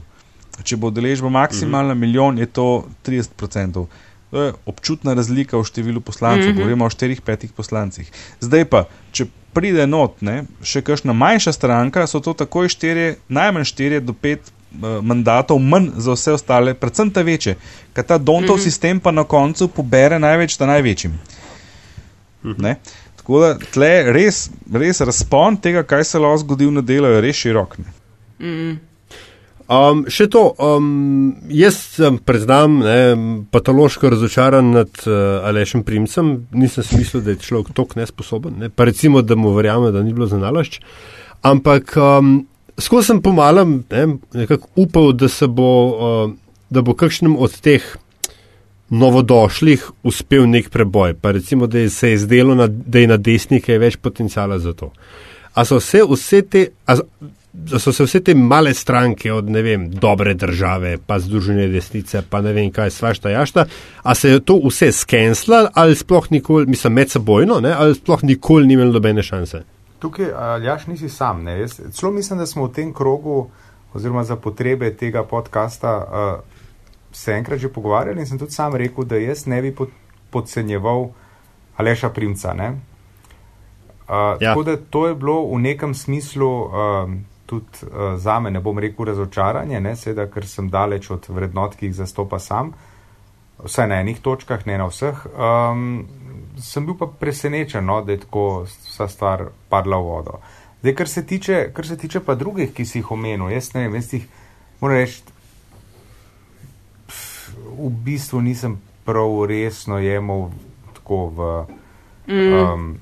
[0.61, 2.01] Če bo deležba maksimalna mm -hmm.
[2.01, 3.87] milijon, je to 30%.
[4.31, 6.57] To je občutna razlika v številu poslancev, mm -hmm.
[6.57, 8.11] govorimo o štirih, petih poslancih.
[8.41, 13.69] Zdaj pa, če pride not, ne, še kakšna manjša stranka, so to takoj štirje, najmanj
[13.71, 17.57] štirje do pet uh, mandatov, manj za vse ostale, predvsem ta večje,
[17.95, 18.65] ker ta Dontov mm -hmm.
[18.65, 21.19] sistem pa na koncu pobere največ ta največjim.
[22.45, 22.77] Mm -hmm.
[23.17, 27.37] Tako da tle res, res razpon tega, kaj se lahko zgodi v nedeljo, je res
[27.37, 27.79] širok.
[27.79, 27.85] Mm
[28.47, 28.90] -hmm.
[29.71, 36.33] Um, še to, um, jaz sem, priznam, ne, patološko razočaran nad uh, Alešem Primcem.
[36.59, 38.57] Nisem si mislil, da je človek tako nesposoben.
[38.59, 38.71] Ne.
[38.75, 40.81] Pa recimo, da mu verjamem, da ni bilo za nalašč.
[41.47, 42.33] Ampak um,
[42.75, 44.05] skozi sem pomalem ne,
[44.43, 46.35] nekako upal, da se bo, uh,
[46.75, 47.87] da bo kakšnem od teh
[48.91, 51.15] novodošlih uspel nek preboj.
[51.23, 54.59] Pa recimo, da je se je zdelo, na, da je na desni kaj več potencijala
[54.59, 54.91] za to.
[55.55, 56.67] A so vse, vse te.
[56.91, 56.99] A,
[57.53, 62.23] da so se vse te male stranke od ne vem, dobre države, pa združene desnice,
[62.31, 63.65] pa ne vem kaj, svašta jašta,
[64.03, 68.67] a se je to vse skenslo ali sploh nikoli, mislim, medsebojno, ne, ali sploh nikoli
[68.67, 69.63] ni imelo nobene šanse.
[69.99, 71.43] Tukaj, Aljaš, nisi sam.
[71.45, 71.59] Ne?
[71.61, 73.51] Jaz celo mislim, da smo v tem krogu,
[73.95, 76.41] oziroma za potrebe tega podcasta, uh,
[77.13, 79.75] se enkrat že pogovarjali in sem tudi sam rekel, da jaz ne bi
[80.31, 81.11] podcenjeval
[81.77, 82.55] Aleša Primca.
[82.55, 82.63] Uh,
[84.41, 84.55] ja.
[84.55, 86.49] Tako da to je bilo v nekem smislu.
[86.49, 87.11] Uh,
[87.51, 91.75] tudi uh, za me, ne bom rekel razočaranje, ne, seveda, ker sem daleč od vrednot,
[91.79, 92.73] ki jih zastopa sam,
[93.65, 95.27] vsaj na enih točkah, ne na vseh.
[95.35, 96.07] Um,
[96.63, 100.41] sem bil pa presenečen, no, da je tako vsa stvar padla v vodo.
[100.81, 103.85] Zdaj, kar se tiče, kar se tiče pa drugih, ki si jih omenil, jaz ne
[103.85, 104.27] vem, jaz jih
[104.81, 105.23] moram reči,
[107.81, 110.49] v bistvu nisem prav resno jemal
[110.95, 111.53] tako v.
[112.31, 112.53] Mm.
[112.55, 112.99] Um,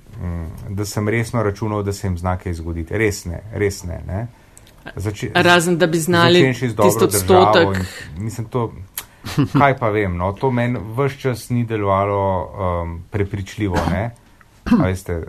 [0.69, 2.97] da sem resno računal, da se jim znake izgoditi.
[2.97, 4.01] Res ne, res ne.
[4.07, 4.27] ne.
[4.97, 7.87] Zači, Razen da bi znali tisto odstotek.
[8.19, 8.73] Mislim, to,
[9.59, 12.23] kaj pa vem, no, to meni vse čas ni delovalo
[12.83, 13.77] um, prepričljivo.
[14.85, 15.25] Veste, uh,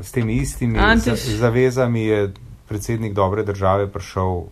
[0.00, 1.24] s temi istimi Antiš.
[1.24, 2.32] zavezami je
[2.68, 4.42] predsednik dobre države prišel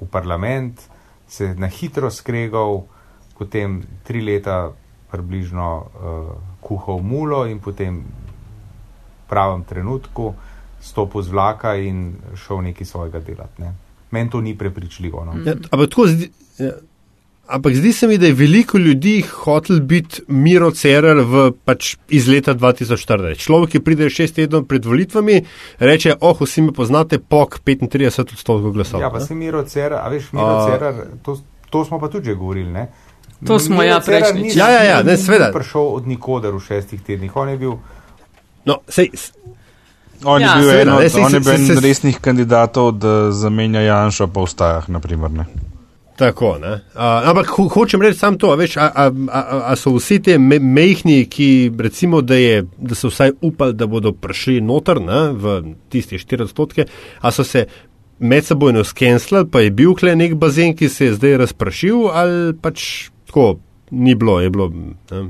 [0.00, 0.80] v parlament,
[1.28, 2.82] se na hitro skregal,
[3.38, 4.72] potem tri leta
[5.10, 5.86] približno uh,
[6.60, 10.34] kuhal mulo in potem v pravem trenutku
[10.84, 13.62] stopil z vlaka in šel nekaj svojega delati.
[13.62, 13.72] Ne.
[14.10, 15.24] Meni to ni prepričljivo.
[15.24, 15.32] No.
[15.44, 16.72] Ja, ampak, zdi, ja,
[17.46, 22.28] ampak zdi se mi, da je veliko ljudi hotel biti Miro Cerar v, pač iz
[22.28, 23.40] leta 2014.
[23.42, 25.40] Človek, ki pride šest tednov pred volitvami,
[25.78, 29.00] reče: Oh, vsi me poznate, pok 35 odstotkov glasov.
[29.00, 31.38] Ja, pa si Miro Cerar, a veš, Miro uh, Cerar, to,
[31.70, 32.70] to smo pa tudi že govorili.
[32.70, 32.86] Ne?
[33.46, 34.52] To smo ja prejšnji.
[34.54, 35.50] Ja, ja, ja, ne, sveda.
[35.50, 37.36] Ni prišel od nikoder v šestih tednih.
[37.36, 37.74] On je bil.
[38.64, 39.10] No, sej,
[40.24, 44.88] On ja, je bil eden od en resnih kandidatov, da zamenja Janša po ustajah.
[44.88, 45.30] Naprimer,
[46.16, 49.40] Tako, uh, ampak ho hočem reči samo to, veš, a, a, a,
[49.72, 53.88] a so vsi te me mehni, ki recimo, da, je, da so vsaj upali, da
[53.90, 55.56] bodo prišli noter ne, v
[55.90, 56.86] tiste 4 odstotke,
[57.18, 57.66] a so se
[58.22, 63.08] medsebojno skenslali, pa je bil kle nek bazen, ki se je zdaj razprašil, ali pač
[63.26, 63.56] tako
[63.90, 65.24] ni bilo, je bilo ne,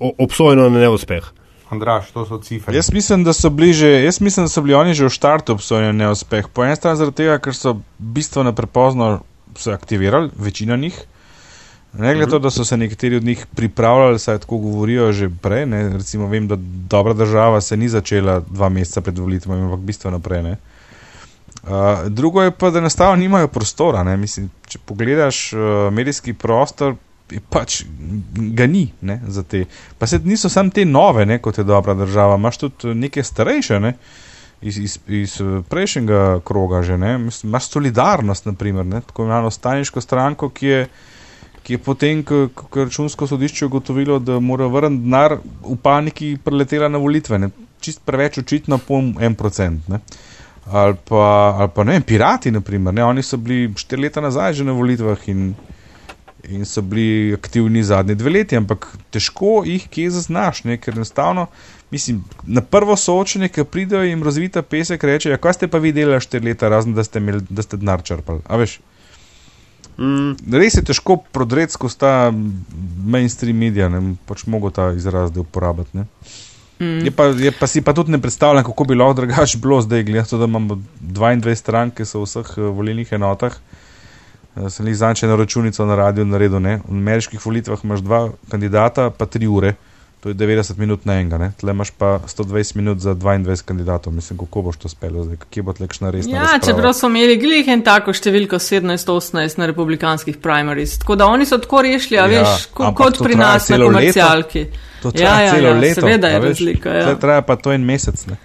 [0.00, 1.28] obsojeno na neuspeh.
[1.70, 2.74] Andraš, to so cifre.
[2.76, 5.52] Jaz mislim, da so bili, že, jaz mislim, da so bili oni že v štartu
[5.52, 6.48] obsojeni na neuspeh.
[6.48, 9.20] Po eni strani zaradi tega, ker so bistveno prepozno
[9.56, 11.04] se aktivirali, večina njih.
[11.92, 15.30] Ne glede na to, da so se nekateri od njih pripravljali, saj tako govorijo že
[15.42, 15.66] prej.
[15.66, 15.88] Ne?
[15.88, 16.56] Recimo, vem, da
[16.88, 20.42] dobra država se ni začela dva meseca pred volitvami, ampak bistveno prej.
[21.62, 24.16] Uh, drugo je pa, da enostavno nimajo prostora.
[24.16, 25.60] Mislim, če pogledaš uh,
[25.92, 26.94] medijski prostor,
[27.50, 27.82] pač
[28.56, 29.64] ga ni ne, za te.
[29.98, 33.80] Pa se niso samo te nove, ne, kot je dobra država, imaš tudi neke starejše.
[33.80, 33.94] Ne.
[34.60, 35.36] Iz, iz, iz
[35.70, 36.96] prejšnjega kroga, že
[37.44, 39.00] imaš solidarnost, naprimer, ne?
[39.06, 40.80] tako imenovano staniško stranko, ki je,
[41.62, 46.88] ki je potem, ko je računsko sodišče ugotovilo, da mora vrniti denar, v paniki preletela
[46.88, 47.52] na volitve, ne?
[47.80, 49.86] čist preveč očitno, po en procent.
[50.66, 53.04] Ali pa, ali pa ne vem, pirati, naprimer, ne?
[53.04, 55.52] oni so bili štiri leta nazaj že na volitvah in
[56.44, 60.76] in so bili aktivni zadnje dve leti, ampak težko jih kje zaznaš, ne?
[60.78, 61.46] ker enostavno,
[61.90, 65.92] mislim, na prvo soočenje, ki pridejo jim razvita pesek, reče: ja, Kaj ste pa vi
[65.92, 68.44] delali štiri leta, razen da ste, imeli, da ste denar črpali?
[68.46, 68.78] A veš?
[69.98, 70.36] Mm.
[70.54, 72.12] Res je težko prodreti skozi ta
[73.04, 76.04] mainstream medija, ne pač mogo ta izraz uporabiti.
[76.78, 77.02] Mm.
[77.02, 80.06] Je, pa, je pa si pa tudi ne predstavljam, kako bi lahko drugače bilo zdaj,
[80.06, 83.58] gledano, da imamo 22 stranke v vseh uh, volilnih enotah.
[83.58, 83.77] Eh,
[84.68, 86.60] sem jih zanče na računico na radiju naredil.
[86.60, 86.76] Ne?
[86.78, 89.74] V ameriških volitvah imaš dva kandidata, pa tri ure
[90.20, 91.52] To je 90 minut na enega, ne?
[91.56, 94.12] tle imaš pa 120 minut za 22 kandidatov.
[94.12, 96.32] Mislim, kako boš to spelo zdaj, kje bo tlekšna resna.
[96.32, 96.58] Ja, razprava?
[96.66, 100.98] čeprav so imeli glih en tako številko 17-18 na republikanskih primaries.
[100.98, 103.86] Tako da oni so tako rešili, a Ja, veš, ko, kot pri nas na celo
[103.86, 103.94] leto.
[103.94, 104.64] komercialki.
[105.02, 106.00] To Ja, traja ja, celo ja, leto.
[106.00, 106.48] seveda je veš.
[106.48, 107.14] razlika, ja.
[107.16, 108.26] Traja pa to en mesec.
[108.26, 108.36] Ne?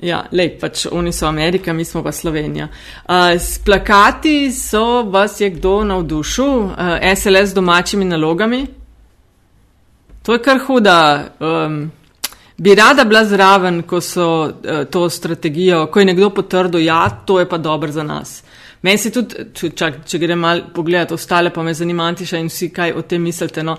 [0.00, 2.68] Ja, lej, pač oni so Amerika, mi smo pa Slovenija.
[3.04, 6.74] Uh, s plakati so vas je kdo navdušil, uh,
[7.16, 8.66] SLS z domačimi nalogami.
[10.22, 11.24] To je kar huda.
[11.40, 11.90] Um,
[12.56, 17.38] bi rada bila zraven, ko so uh, to strategijo, ko je nekdo potrdil, ja, to
[17.40, 18.42] je pa dobro za nas.
[18.82, 22.48] Meni se tudi, če, čak, če grem malo pogledati ostale, pa me zanima, Antiša in
[22.48, 23.64] vsi, kaj o tem mislite.
[23.66, 23.76] No.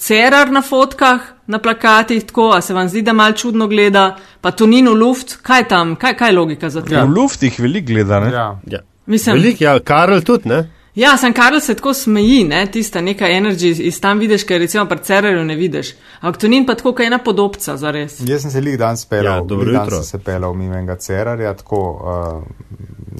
[0.00, 4.54] Cerar na fotkah, na plakatih, tako, a se vam zdi, da mal čudno gleda, pa
[4.56, 6.94] to ni no luft, kaj tam, kaj, kaj je logika za to?
[6.94, 7.04] Ja.
[7.04, 8.20] V luftih veliko gleda.
[8.24, 8.32] Ne?
[8.32, 8.46] Ja.
[8.76, 8.80] Ja.
[9.10, 10.64] Mislim, Velik, ja, Karel tudi, ne?
[10.94, 14.84] Ja, sem Karl se tako smeji, ne, tista neka energy iz tam vidiš, ker recimo
[14.86, 15.92] pri Cererju ne vidiš.
[16.20, 18.16] Ampak to ni pa tako, kot ena podobca, za res.
[18.20, 19.96] Jaz sem se lik dan Ja, spelal, dobro jutro.
[19.96, 22.42] sem se pelal mimo enega cerarja, tako uh,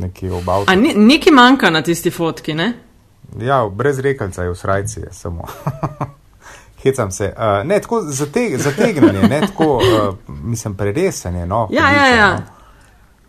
[0.01, 0.65] neki obav.
[0.67, 2.73] A ni, nekaj manjka na tisti fotki, ne?
[3.39, 5.45] Ja, brez rekalca je v srajci, je samo.
[6.83, 7.35] Hecam se.
[7.37, 11.47] Uh, ne, tako zateg, zategnanje, ne tako, uh, mislim, preresanje.
[11.47, 12.33] No, Ja, hudiče, ja, ja.
[12.33, 12.41] No.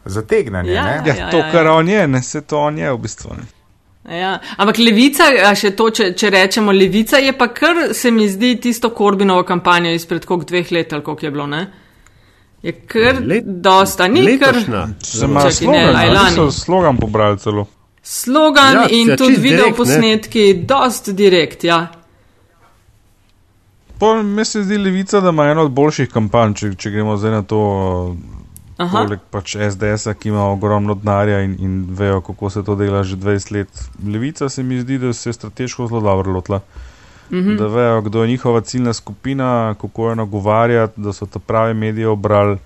[0.06, 1.01] Zategnanje, Ja, ne?
[1.06, 1.51] Ja, Ja, to, ja, ja.
[1.51, 3.30] kar on je, ne se to on je v bistvu.
[3.30, 3.61] Ne.
[4.09, 4.39] Ja.
[4.57, 8.89] Ampak levica, še to, če, če rečemo, levica je pa kar, se mi zdi, tisto
[8.89, 11.61] Korbinovo kampanjo izpred koliko dveh let ali koliko je bilo, ne?
[12.63, 14.87] Je kar Let- dosta, ni kar Letošnja.
[15.03, 16.35] Se ima ne, slogan, ali lani.
[16.35, 17.65] so slogan pobrali celo.
[18.03, 19.75] slogan Ja, in ja, tudi video ne.
[19.75, 21.87] posnetki, dost direkt, ja.
[23.99, 27.31] Pa mi se zdi levica, da ima eno od boljših kampanj, če, če gremo zdaj
[27.31, 27.59] na to,
[28.81, 29.03] Aha.
[29.03, 33.17] poleg pač SDS-a, ki ima ogromno denarja in, in vejo, kako se to dela že
[33.17, 33.83] 20 let.
[34.05, 36.61] Levica se mi zdi, da se je strateško zelo dobro lotila.
[37.31, 37.55] Mhm.
[37.57, 42.07] Da vejo, kdo je njihova ciljna skupina, kako jo nagovarjati, da so ta pravi medije
[42.07, 42.57] obrali,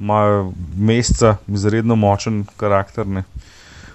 [0.00, 3.06] imajo mesca, izredno močen karakter.
[3.06, 3.24] Ne.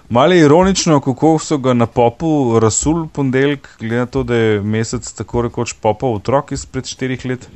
[0.08, 4.60] Malo je ironično, kako so ga na popu rasul ponedeljek, glede na to, da je
[4.62, 7.48] mesec tako rekoč popov otrok izpred štirih let.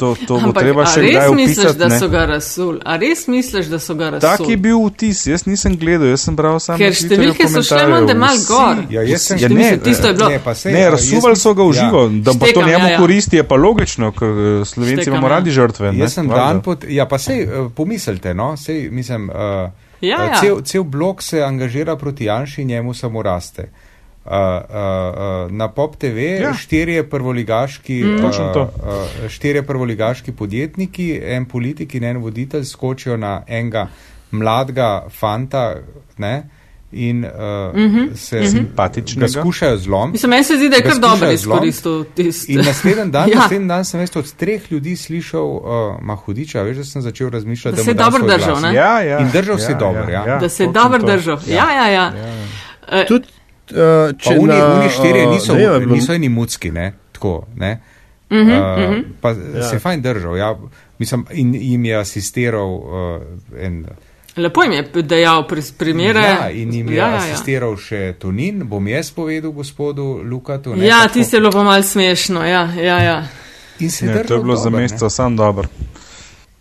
[0.00, 1.78] To, to bo Ampak, treba a še res kdaj misliš, opisati.
[1.78, 1.98] da ne.
[2.00, 2.78] so ga rasul?
[2.84, 4.24] A res misliš, da so ga rasul?
[4.24, 7.84] Tak je bil vtis, jaz nisem gledal, jaz sem bral samo Ker številke so šle
[7.92, 8.82] malo mal gor.
[8.92, 10.30] Ja, jaz sem Ja, Mislim, ne, tisto je bilo.
[10.32, 11.78] Ne, pa sej, Ne, a, jaz razsuvali so ga v ja.
[11.84, 13.00] živo, da pa to Štekam, njemu ja, ja.
[13.04, 15.34] koristi, je pa logično, ker eh, Slovenci Štekam, imamo ja.
[15.36, 15.92] radi žrtve.
[15.92, 16.44] ne, Jaz sem valjda.
[16.44, 16.86] dan pod.
[16.88, 19.70] Ja, pa sej, uh, pomislite, no, sej, mislim, uh,
[20.04, 20.36] Ja, ja.
[20.36, 23.62] Cel, cel blok se angažira proti Janši in njemu samo raste.
[23.62, 23.83] Uh,
[24.24, 26.40] uh, uh, na Pop TV Ja.
[26.40, 26.54] ja.
[26.54, 28.24] štirje prvoligaški, Mm.
[28.24, 28.68] uh, uh,
[29.28, 33.88] štirje prvoligaški podjetniki, en politik in en voditelj skočijo na enega
[34.30, 35.74] mladega fanta
[36.16, 36.48] ne,
[36.92, 37.30] in uh,
[37.74, 38.14] mm -hmm.
[38.16, 39.28] se ga Simpatičnega.
[39.28, 40.12] skušajo zlomiti.
[40.12, 42.52] Mislim, meni se zdi, da je kar dobro izkoristil tisti.
[42.52, 43.32] In naslednji dan, Ja.
[43.34, 43.38] ja.
[43.40, 45.62] naslednji dan sem jaz od treh ljudi slišal, uh,
[46.02, 48.74] Mahudiča, veš, da sem začel razmišljati, Da da, se je dobro držal?
[48.74, 50.38] Ja, ja, In držal se je dobro, ja.
[50.38, 51.38] Da se je dobro držal.
[51.46, 52.12] Ja, ja, ja.
[52.88, 53.26] Eh, Tudi,
[53.66, 53.76] uh,
[54.08, 56.92] Pa če oni, na, oni štirje uh, niso, ne je bilo- niso eni mucki, ne,
[57.12, 57.80] tako, ne.
[58.30, 59.04] Mhm, Uh -huh, uh -huh.
[59.20, 59.36] Pa Ja.
[59.56, 59.62] ja.
[59.62, 60.56] se je fajn držal, ja.
[60.98, 63.22] Mislim, in jim je asistiral uh,
[63.58, 63.86] en.
[64.36, 66.20] Lepo jim je dejal pri primere.
[66.20, 67.22] Ja, in jim je ja, ja, ja, ja.
[67.24, 70.74] asistiral še Tonin, bom jaz povedal gospodu Lukatu.
[70.76, 72.40] Ne, Ja, tako- ti se je bilo pa mal smešno.
[72.42, 73.26] Ja, ja, ja.
[73.78, 74.82] In se je Ne, to držal je bilo za dobro, ne.
[74.82, 75.68] meseca sam dobro.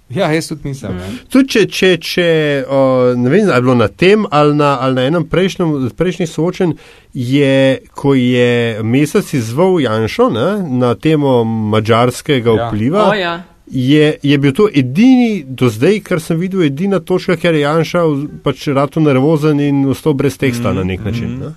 [0.09, 0.69] Ja, jaz tudi.
[0.69, 0.93] Mhm.
[0.93, 1.19] Mm.
[1.29, 2.25] Tudi če, če, če
[2.69, 6.27] o, ne vem, ali je bilo na tem ali na, ali na enem prejšnjem, prejšnji
[6.27, 6.75] soočen,
[7.13, 10.47] je, ko je mesec izval Janšo ne,
[10.79, 12.67] na temo mađarskega Ja.
[12.67, 13.43] vpliva, O, ja.
[13.65, 18.03] je, je bil to edini, do zdaj, kar sem videl, edina točka, ker je Janša
[18.43, 21.37] pač rado nervozen in ostal brez teksta mm, na nek način.
[21.39, 21.53] Ne.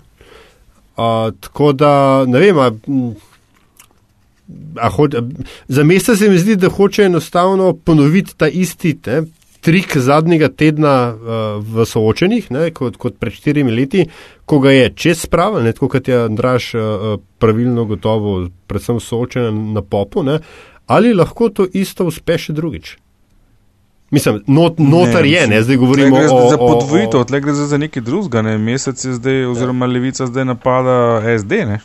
[0.97, 2.71] A, tako da, ne vem, a,
[4.49, 5.23] m, a hoč, a,
[5.69, 9.23] za mesec se mi zdi, da hoče enostavno ponoviti ta isti ne,
[9.61, 14.05] trik zadnjega tedna uh, v soočenih, ne, kot, kot pred štirimi leti,
[14.47, 18.37] ko ga je čez spravil, ne, tako kot je Andraš uh, pravilno gotovo,
[18.71, 20.39] predvsem soočen na popu, ne,
[20.87, 22.95] ali lahko to isto uspe še drugič.
[24.11, 27.67] Mislim, not, notar Ne, je, ne, zdaj govorimo o, za o- podvojitev, tle gre zdaj
[27.67, 28.43] za nekaj drugega.
[28.43, 28.59] Ne?
[28.59, 31.65] Mesec je zdaj, oziroma levica zdaj napada SD.
[31.67, 31.81] Ne?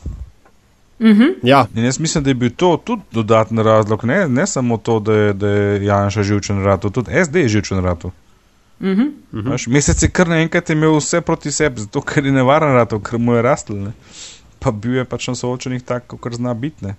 [1.43, 4.99] Ja, In jaz mislim, da je bil to tudi dodaten razlog, ne, ne samo to,
[4.99, 8.11] da je, da je Janša živčen ratu, tudi SD je živčen ratu.
[8.81, 9.01] Mhm.
[9.33, 9.55] Mhm.
[9.67, 13.33] Mesec je kar naenkrat imel vse proti sebi, zato ker je nevaren ratu, ker mu
[13.33, 13.75] je rastel.
[13.75, 13.91] Ne?
[14.59, 16.85] Pa bil je pač na soočenih tako, kot zna biti.
[16.85, 16.95] Ne?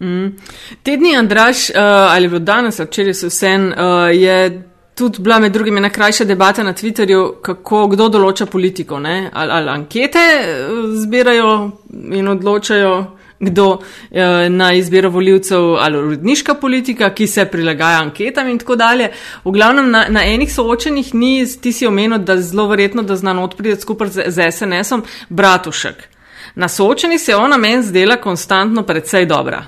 [0.00, 0.36] Mm.
[0.82, 1.76] Tedni Andraš, uh,
[2.12, 3.74] ali je bilo danes, ali včeraj se vsem, uh,
[4.12, 4.62] je
[4.96, 8.98] tudi bila med drugim ena krajša debata na Twitterju, kako kdo določa politiko.
[8.98, 9.30] ne?
[9.32, 10.64] Ali, ali ankete eh,
[11.02, 11.70] zbirajo
[12.12, 12.94] in odločajo
[13.38, 13.66] kdo
[14.10, 19.10] eh, na izbiro voljivcev ali uredniška politika, ki se prilagaja anketam in tako dalje.
[19.44, 23.36] V glavnem na, na enih soočenjih ni, ti si omenil, da zelo verjetno, da zna
[23.42, 26.08] odpriti skupaj z, z SNS-om Bratušek.
[26.54, 29.66] Na soočenjih se ona meni zdela konstantno predvsej dobra.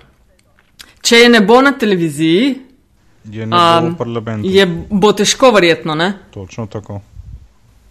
[1.03, 2.68] Če je ne bo na televiziji,
[3.31, 4.49] Je ne bo Um, v parlamentu.
[4.49, 6.13] je, bo težko verjetno, ne?
[6.31, 7.01] Točno tako.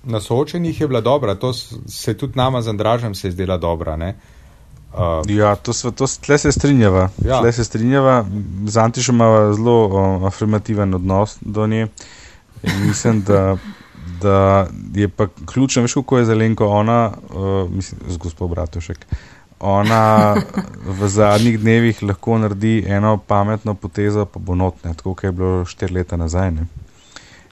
[0.03, 3.95] Na soočenjih je bila dobra, to se tudi nama z Andražem se je zdela dobra.
[3.95, 4.15] Ne?
[4.93, 7.09] Uh, Ja, to sva, to, tle se strinjava.
[7.25, 7.41] Ja.
[7.41, 8.25] Tle se strinjava.
[8.65, 11.87] Z Antišem imamo zelo o, afirmativen odnos do nje.
[12.63, 13.57] In mislim, da,
[14.23, 19.05] da je pa ključno, veš, kako je zelenko ona, uh, mislim, z gospod Bratušek.
[19.59, 20.35] Ona
[20.85, 25.65] v zadnjih dnevih lahko naredi eno pametno potezo, pa bo notne, tako kot je bilo
[25.65, 26.51] štiri leta nazaj.
[26.51, 26.67] Ne?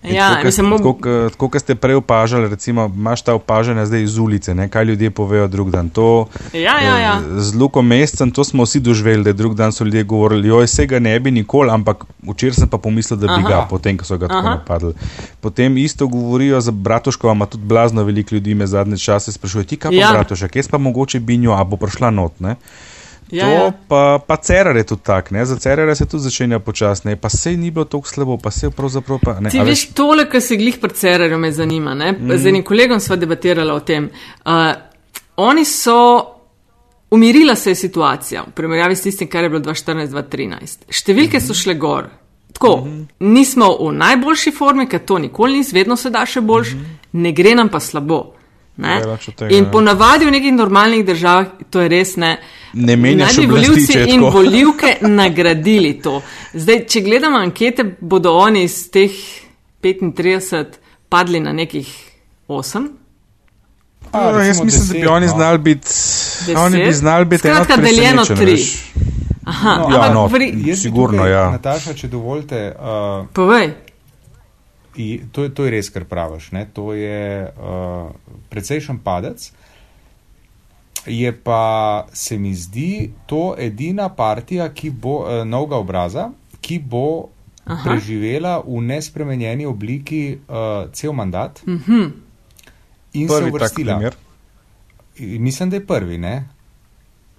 [0.07, 4.53] Ja, tako, mislim, kot- kot ste prej opažali, recimo, imaš ta opažanja zdaj iz ulice,
[4.53, 5.89] ne, kaj ljudje povejo drug dan.
[5.89, 7.13] To, Ja, ja, ja.
[7.17, 10.67] eh, Z Luko Mescem to smo vsi doživeli, da drug dan so ljudje govorili, joj,
[10.67, 13.49] se ga ne bi nikoli, ampak včeraj sem pa pomislil, da bi Aha.
[13.49, 14.49] ga, potem, ko so ga tako Aha.
[14.51, 14.93] napadli.
[15.39, 19.77] Potem isto govorijo za Bratuško, ima tudi blazno veliko ljudi me zadnje čase sprašuje, ti
[19.77, 20.01] kaj pa Ja.
[20.01, 20.11] ja.
[20.13, 22.55] Bratušek, jaz pa mogoče binjo, a bo prišla not, ne?
[23.32, 23.71] Ja, to ja.
[23.88, 25.45] pa, pa Cerar je tudi tak, ne?
[25.45, 29.19] za Cerara se tudi začenja počasneje, pa sej ni bilo tako slabo, pa sej pravzaprav
[29.23, 29.49] pa ne.
[29.49, 31.95] Ti veš, tole, kar se glih precerarjo me zanima.
[31.95, 32.11] Ne?
[32.11, 32.38] Mm.
[32.38, 34.09] Z enim kolegom sva debatirala o tem.
[34.45, 34.51] Uh,
[35.41, 35.97] oni so,
[37.11, 40.86] umirila se je situacija v primerjavi s tistim, kar je bilo 2014-2013.
[40.89, 42.11] Številke so šle gor.
[42.53, 43.05] Tako, mm -hmm.
[43.19, 47.21] nismo v najboljši formi, ker to nikoli ni, vedno se da še boljš, mm -hmm.
[47.21, 48.36] ne gre nam pa slabo.
[48.78, 49.17] Tega,
[49.49, 49.71] In ja.
[49.71, 52.38] ponavadi v nekih normalnih državah to je res ne.
[52.73, 56.21] Ne menjaš Naj bi volivci in volivke nagradili to.
[56.53, 59.11] Zdaj, če gledamo ankete, bodo oni iz teh
[59.84, 60.65] 35
[61.09, 61.88] padli na nekih
[62.47, 62.88] 8.
[64.11, 65.32] pa, Ja, jaz mislim, da bi deset, oni no.
[65.32, 65.88] znali biti,
[66.57, 68.51] oni bi znali biti eno Skratka, deljeno presenečenje, tri.
[68.51, 68.84] veš.
[69.45, 70.30] Aha, No, Ja, no.
[70.30, 71.51] pri, Sigurno, tukaj, ja.
[71.51, 73.71] Nataša, če dovolite, uh, povej.
[74.95, 76.51] I to, je- to je res, kar praviš.
[76.51, 76.65] Ne?
[76.73, 78.09] To je uh,
[78.49, 79.51] precejšen padec.
[81.05, 81.61] Je pa
[82.11, 82.89] se mi zdi
[83.25, 86.29] to edina partija, ki bo uh, novega obraza,
[86.61, 87.29] ki bo
[87.65, 87.81] Aha.
[87.83, 90.55] Preživela v nespremenjeni obliki uh,
[90.91, 92.11] cel mandat Mm -hmm.
[93.13, 94.11] in se Prvi tak uvrstila.
[95.19, 96.47] Mislim, da je prvi, ne?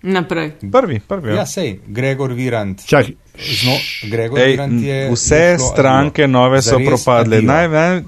[0.07, 0.53] Naprej.
[0.63, 1.31] Prvi, prvi.
[1.31, 1.47] Ja, Ja.
[1.47, 2.79] sej, Gregor Virant.
[2.85, 5.11] Čak, Zno, Gregor Ej, Virant je.
[5.11, 7.43] vse šlo stranke nove so propadle.
[7.43, 8.03] Naj, naj,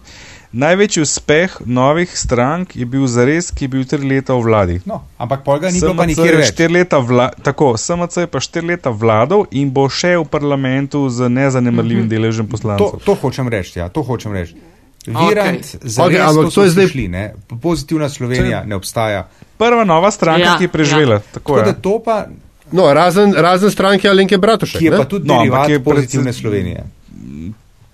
[0.54, 4.76] največji uspeh novih strank je bil zares, ki je bil tri leta v vladi.
[4.86, 6.54] No, ampak pol ga ni bilo nikjer je več.
[7.02, 12.04] vla, tako, SMC je pa štiri leta vladal in bo še v parlamentu z nezanemrljivim
[12.04, 12.08] Mhm.
[12.08, 13.04] deležem To, poslancev.
[13.04, 14.54] to hočem reči, ja, to hočem reči.
[15.08, 15.90] Virant, okay.
[15.98, 16.88] okay, ampak to, je zdaj-.
[16.88, 17.24] Šli, ne?
[17.58, 19.28] Pozitivna Slovenija ne obstaja.
[19.56, 21.14] Prva nova stranka, Ja, ki je preživela.
[21.14, 21.20] ja.
[21.20, 21.64] Tako Tako je.
[21.64, 22.26] da to pa,
[22.72, 24.78] no, razen, razen stranke Alenke Bratušek.
[24.78, 24.96] ki je ne?
[24.96, 26.84] pa tudi No, ampak derivat je pozitivne predvsem- Slovenije.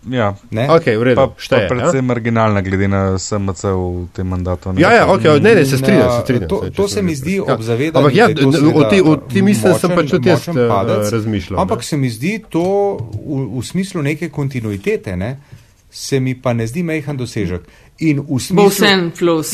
[0.05, 0.37] Ja.
[0.51, 0.69] Ne?
[0.69, 1.63] Ok, v redu, Pa, pa šteje.
[1.63, 1.69] ja?
[1.71, 4.69] predvsem marginalna, glede na SMC v tem mandatu.
[4.69, 4.77] ne.
[4.77, 6.11] Ja, ja, ok, ne, ne, se In, strinjam.
[6.11, 7.43] Se strinjam to- saj, to se mi zdi ja.
[7.47, 8.27] ob zavedanju, Ampak ja,
[8.71, 11.09] o ti, o ti mislim sem pač tudi jaz močen eh, padec.
[11.11, 11.57] razmišljal.
[11.59, 11.83] Ampak ne.
[11.83, 12.65] se mi zdi to
[13.17, 15.39] v, v smislu neke kontinuitete, ne?
[15.95, 17.63] Se mi pa ne zdi mehen dosežek.
[18.03, 18.87] In v smislu.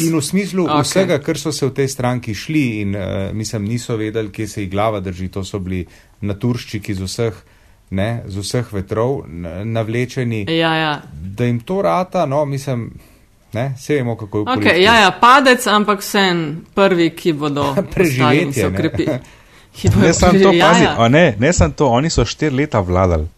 [0.01, 0.71] In v smislu Ok.
[0.71, 0.83] okay.
[0.83, 4.63] vsega, kar so se v tej stranki šli in uh, mislim, niso vedeli, kje se
[4.63, 5.85] jih glava drži, to so bili
[6.21, 7.43] naturščiki z vseh,
[7.91, 9.27] ne, z vseh vetrov
[9.65, 10.95] navlečeni, Ja, ja.
[11.13, 12.89] da jim to rata, no, mislim,
[13.53, 17.75] ne, se vemo, kako je v Okay, ja, ja, padec, ampak vsem prvi, ki bodo
[18.33, 18.89] in se bodo
[20.01, 20.95] Ne, samo to, preživeli, ja, pazi, ja.
[20.99, 23.29] a ne, ne samo to, oni so štiri leta vladali.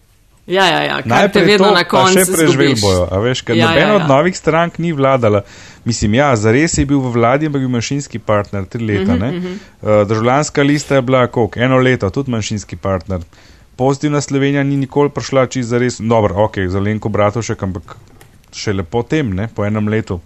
[0.47, 3.05] Ja, ja, ja, Najprej vedno to, na koncu še preživeli bojo.
[3.14, 4.01] A veš, ker Ja, ja, nobena ja, ja, ja.
[4.03, 5.45] od novih strank ni vladala.
[5.86, 9.14] Mislim, ja, zares je bil v vladi, ampak je bil manjšinski partner, tri leta.
[9.14, 10.09] Uh -huh, uh -huh.
[10.09, 11.61] Državljanska lista je bila koliko?
[11.61, 13.20] Eno leto, tudi manjšinski partner.
[13.76, 17.97] Pozitivna Slovenija ni nikoli prišla čez zares, dobro, ok, za Lenko Bratošek, ampak
[18.53, 20.20] še lepo tem, ne, po enem letu.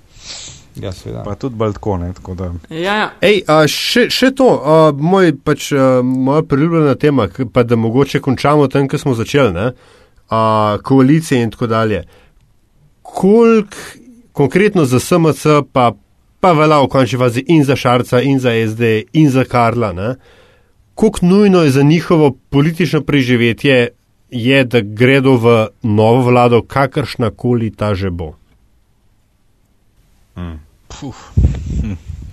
[0.81, 1.23] Ja, seveda.
[1.25, 2.51] Pa tudi baltko, ne, tako da.
[2.71, 3.11] Ja, ja.
[3.21, 8.21] Ej, a, še, še to, a, moj, pač, a, moja priljubljena tema, pa da mogoče
[8.21, 9.71] končamo tam, kjer smo začeli, ne?
[10.31, 12.05] A, koalicije in tako dalje.
[13.03, 13.77] Kolik
[14.33, 15.93] konkretno za SMC, pa,
[16.41, 20.15] pa velja v končni fazi in za Šarca, in za SD, in za Karla, ne?
[20.97, 23.89] koliko nujno je za njihovo politično preživetje,
[24.31, 28.33] je, da gredo v novo vlado, kakršna koli ta že bo.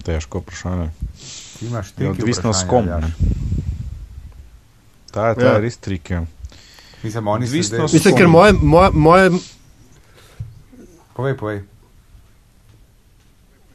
[0.04, 0.90] Težko vprašanje.
[1.60, 2.88] Ti imaš triki odvisno s kom.
[5.12, 5.48] Ta, ta Ja.
[5.48, 5.54] ja.
[5.54, 6.12] je res trik.
[7.04, 7.88] Mislim, oni so Odvisno zdaj...
[7.88, 9.30] s- Mislim, ker moje, moje, moje
[11.14, 11.60] Povej, povej.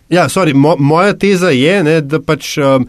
[0.09, 2.87] Ja, sorry, mo, moja teza je, ne, da pač um,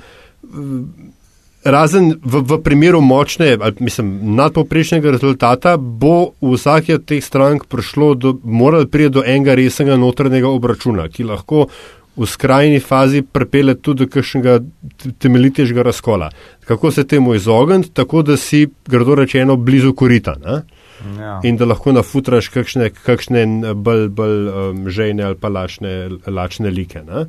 [1.64, 7.68] razen v, v primeru močne, ali, mislim, nadpoprečnega rezultata, bo v vsaki od teh strank
[7.68, 11.68] prišlo do, moralo priti do enega resnega notranjega obračuna, ki lahko
[12.20, 14.60] v skrajni fazi pripelje tudi do kakšnega
[15.18, 16.30] temeljitejšega razkola.
[16.66, 20.36] Kako se temu izogniti, tako da si, grdo rečeno, blizu korita.
[20.38, 20.62] Ne?
[21.18, 21.40] Ja.
[21.44, 25.94] In da lahko nafutraš kakšne, kakšne bolj, bolj um, žejne ali pa lačne,
[26.28, 27.02] lačne like.
[27.02, 27.26] Ne?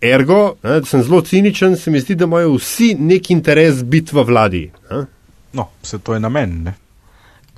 [0.00, 4.22] Ergo, ne, sem zelo ciničen, se mi zdi, da imajo vsi nek interes biti v
[4.22, 4.62] vladi.
[4.90, 5.02] Ne?
[5.52, 6.62] No, vse to je namen.
[6.62, 6.74] Ne?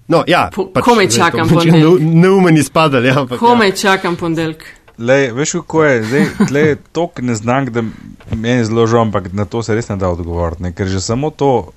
[0.08, 2.00] No, ja, Po- komaj zdaj čakam pač ponedeljek.
[2.00, 3.38] ne- Neumen izpadali, ja, ampak.
[3.38, 4.64] Komaj čakam ponedeljek.
[4.98, 7.82] Lej, veš, kako je, zdaj tle je tok neznank, da
[8.30, 10.62] meni je zelo žal, ampak na to se res ne da odgovoriti.
[10.62, 10.72] Ne?
[10.72, 11.72] Ker že samo to,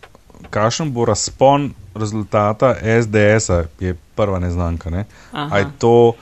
[0.49, 4.89] kakšen bo razpon rezultata SDS-a, je prva neznanka.
[4.89, 5.05] Ne?
[5.31, 6.13] A je to,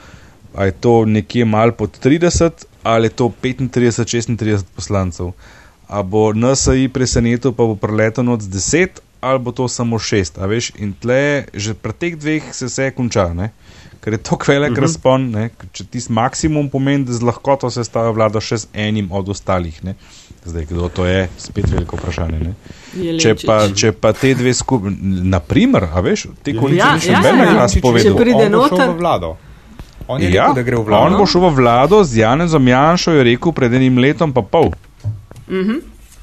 [0.53, 5.31] a je to nekje mal pod 30 ali je to 35-36 poslancev.
[5.87, 10.37] A bo NSI presenetil, pa bo preletel od 10 ali bo to samo 6.
[10.43, 13.31] A veš, in tle že pri teh dveh se vse konča.
[13.33, 13.51] Ne?
[14.03, 14.81] Ker je to velik uh -huh.
[14.81, 15.49] razpon, ne?
[15.71, 19.83] če ti maksimum pomeni, da z lahkoto se stava vlada še z enim od ostalih.
[19.83, 19.95] Ne?
[20.45, 22.39] Zdaj, kdo to je, spet veliko vprašanje.
[22.39, 22.53] Ne?
[23.19, 24.91] Če pa, če pa te dve skupaj,
[25.23, 27.53] naprimer, a veš, te koalicije Ja, še ja, noben ja.
[27.53, 28.15] glas Če povedal.
[28.17, 29.37] pride on bo šel noter- v vlado.
[30.07, 31.05] On je Ja, rekel, da gre v vlado.
[31.05, 34.71] on bo šel v vlado z Janezom Janšo, je rekel pred enim letom, pa pol.
[35.47, 35.55] Mhm.
[35.63, 35.79] -hmm.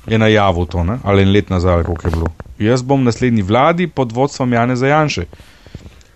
[0.06, 0.98] Je najavil to, ne?
[1.04, 2.26] ali en let nazaj, koliko je bilo.
[2.58, 5.24] Jaz bom naslednji vladi pod vodstvom Janeza Janše.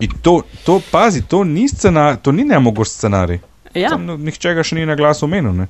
[0.01, 3.39] In to, to pazi, to ni, scena, to ni nemogoč scenarij.
[3.75, 3.91] Ja.
[3.91, 5.53] Samo Nihče ga še ni na glas omenil.
[5.55, 5.69] Ne?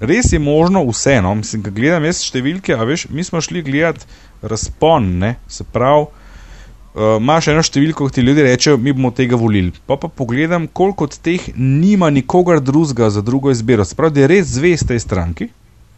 [0.00, 3.62] Res je možno vse, no, mislim, ko gledam jaz številke, a veš, mi smo šli
[3.62, 4.02] gledat
[4.42, 9.38] razpon, ne, se pravi, uh, imaš eno številko, ki ti ljudje rečejo, mi bomo tega
[9.38, 9.70] volili.
[9.86, 13.86] Pa pa pogledam, koliko od teh nima nikogar drugega za drugo izbiro.
[13.86, 15.48] Se pravi, da je res zvest tej stranki,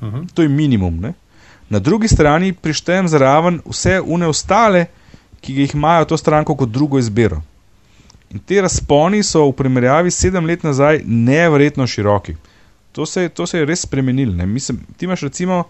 [0.00, 0.26] uh -huh.
[0.34, 1.00] to je minimum.
[1.00, 1.12] Ne?
[1.68, 4.86] Na drugi strani prištejem zraven vse une ostale,
[5.40, 7.42] ki jih imajo to stranko kot drugo izbiro.
[8.30, 12.34] In te razponi so v primerjavi sedem let nazaj neverjetno široki.
[12.92, 14.46] To se, to se je res spremenilo.
[14.46, 15.64] Mislim, ti imaš recimo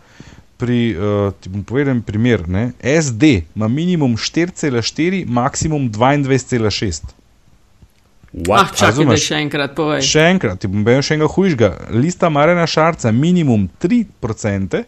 [0.56, 2.72] pri, uh, ti bom povedal primer, ne?
[3.02, 7.02] SD ima minimum 4,4, maksimum 22,6.
[8.52, 10.02] Ah, čakaj, da še enkrat povej.
[10.04, 11.70] Še enkrat, ti bom povedal še enega hujšega.
[11.96, 14.82] Lista Marena Šarca, minimum 3%.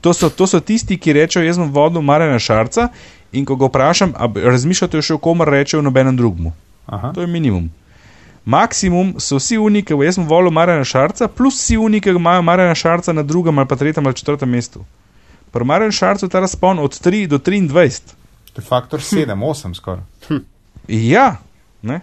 [0.00, 2.88] To so, to so tisti, ki rečejo, jaz sem vodil Marena Šarca
[3.34, 6.54] in ko ga vprašam, razmišljate še o komer rečejo nobenem drugmu.
[6.86, 7.12] Aha.
[7.12, 7.66] To je minimum.
[8.48, 12.78] Maksimum so vsi unike, jaz sem volil Marena Šarca, plus vsi unike, ki imajo Marena
[12.78, 14.86] Šarca na drugem ali pa tretjem ali četrtem mestu.
[15.52, 18.00] Pri Marenu Šarcu je ta razpon od 3 do 23.
[18.52, 20.04] To je faktor 7, 8 skoraj.
[20.88, 21.36] Ja,
[21.82, 22.00] ne.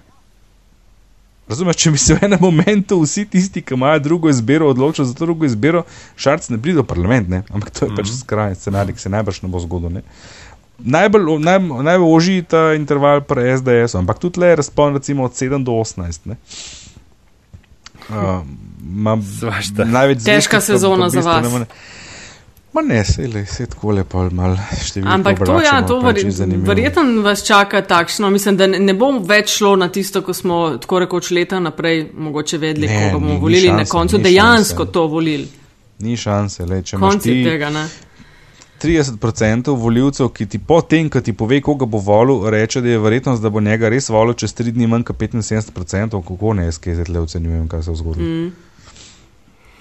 [1.48, 5.14] Razumeš, če bi se v enem momentu vsi tisti, ki imajo drugo izbiro, odločili za
[5.14, 5.84] to drugo izbiro,
[6.18, 7.44] šarc ne pride v parlament, ne?
[7.54, 8.02] ampak to je mm -hmm.
[8.02, 9.90] pač skrajni scenarij, ki se najbrž ne bo zgodil.
[9.90, 10.02] Ne?
[10.80, 15.64] Najbolj, naj, najbolj oži ta interval pri SDS, ampak tudi le razpon recimo od 7
[15.64, 16.20] do 18.
[16.26, 16.36] Ne?
[18.10, 18.42] Uh,
[19.86, 21.44] največ Težka sezona za vas.
[21.44, 21.66] ne more-
[22.76, 25.12] Ma ne, se le, se tako lepo malo številko.
[25.14, 26.18] Ampak to, ja, to pač
[26.62, 28.28] verjetno vas čaka takšno.
[28.30, 32.10] Mislim, da ne, ne bo več šlo na tisto, ko smo tako rekoč leta naprej
[32.14, 34.92] mogoče vedeli, Ne, koga bomo ni- ni volili, na šanse, koncu ni dejansko šanse.
[34.92, 35.48] to volili.
[36.00, 37.86] Ni šanse, le, če imaš ti tega, ne?
[38.78, 43.42] 30% voljivcev, ki ti potem, ko ti pove, koga bo volil, reče, da je verjetnost,
[43.42, 46.96] da bo njega res volil čez 3 dni manj kot 75%, kako ne, jaz kaj
[46.96, 48.26] zdaj ocenjujem, kaj se je zgodilo.
[48.28, 48.52] Mm.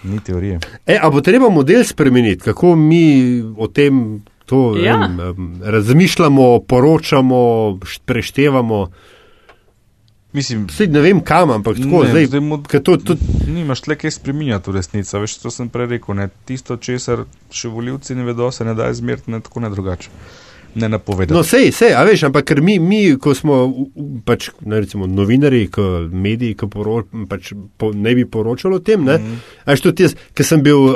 [0.04, 0.58] Ni teorije.
[0.86, 3.04] E, a bo treba model spremeniti, kako mi
[3.56, 4.02] o tem
[4.44, 4.94] to, Ja.
[5.02, 7.36] em, em, razmišljamo, poročamo,
[7.82, 8.86] št- preštevamo.
[10.32, 12.26] Mislim, Sej ne vem kam, ampak tako Ne, zdaj.
[12.26, 13.14] zdaj mod- To, to,
[13.46, 17.68] nimaš tle kaj spreminjati v resnici, veš, to sem prej rekel, ne, tisto, česar še
[17.68, 20.08] voljivci ne vedo, se ne da izmeriti ne tako, ne drugače.
[20.74, 21.34] Ne napovedati.
[21.34, 23.86] no, sej, sej, a veš, ampak ker mi, mi ko smo
[24.24, 26.66] pač, ne, recimo, novinari, ko mediji, ki
[27.28, 29.04] pač, po, ne bi poročali o tem.
[29.04, 29.36] Ne, mm.
[29.64, 30.90] Až tudi jaz, ki sem bil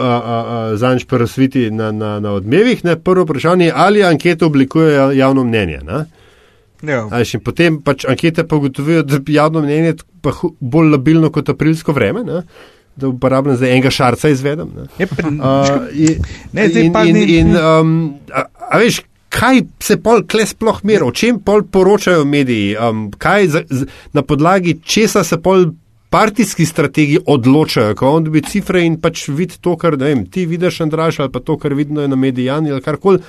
[0.75, 5.45] zanj prasviti na, na, na odmevih, ne, prvo vprašanje je, ali ankete oblikuje ja- javno
[5.45, 5.79] mnenje.
[5.83, 6.05] Ne?
[6.83, 9.95] ja, A veš, in potem pač ankete pa ugotovijo, da je javno mnenje
[10.61, 12.25] bolj labilno kot aprilsko vreme.
[12.25, 12.43] Ne?
[12.97, 14.71] Da uporabljam zdaj enega šarca izvedem.
[14.77, 14.87] Ne?
[14.99, 16.19] je pa, Uh, in,
[16.53, 17.93] Ne, zdaj in, pa in, ni- in, um,
[18.33, 23.09] a, a veš, kaj se pol kle sploh meri, o čem pol poročajo mediji, um,
[23.13, 25.71] kaj z, z, na podlagi česa se pol
[26.11, 30.81] partijski strategi odločajo, ko on dobi cifre in pač vidi to, kar vem, ti vidiš,
[30.87, 33.21] Andraš, ali pa to, kar vidijo na medijani ali karkoli.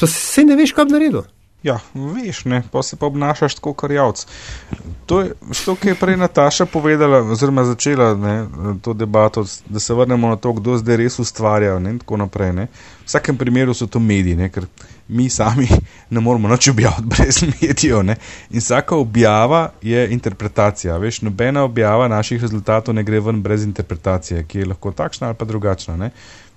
[0.00, 1.24] Pa se ne veš, kaj bi naredil.
[1.64, 4.26] Ja, veš, ne, pa se pa obnašaš tako kot javc.
[5.06, 8.46] To je, što, kar je prej Nataša povedala, oziroma začela ne,
[8.82, 12.52] to debato, da se vrnemo na to, kdo zdaj res ustvarja ne, in tako naprej.
[12.52, 12.66] Ne.
[12.66, 14.66] V vsakem primeru so to mediji, ne, ker
[15.08, 15.68] mi sami
[16.14, 18.04] ne moramo noč objaviti brez medijev.
[18.04, 18.16] Ne.
[18.50, 20.98] In vsaka objava je interpretacija.
[21.00, 25.36] Veš, nobena objava naših rezultatov ne gre ven brez interpretacije, ki je lahko takšna ali
[25.40, 25.96] pa drugačna.
[25.96, 26.10] Ne.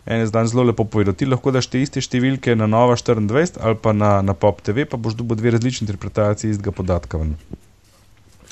[0.07, 1.13] En je zdan zelo lepo povedal.
[1.13, 4.87] Ti lahko daš te iste številke na Nova 24 ali pa na, na Pop TV,
[4.87, 7.19] pa boš dobil dve različne interpretacije istega podatka.
[7.19, 7.35] Ven.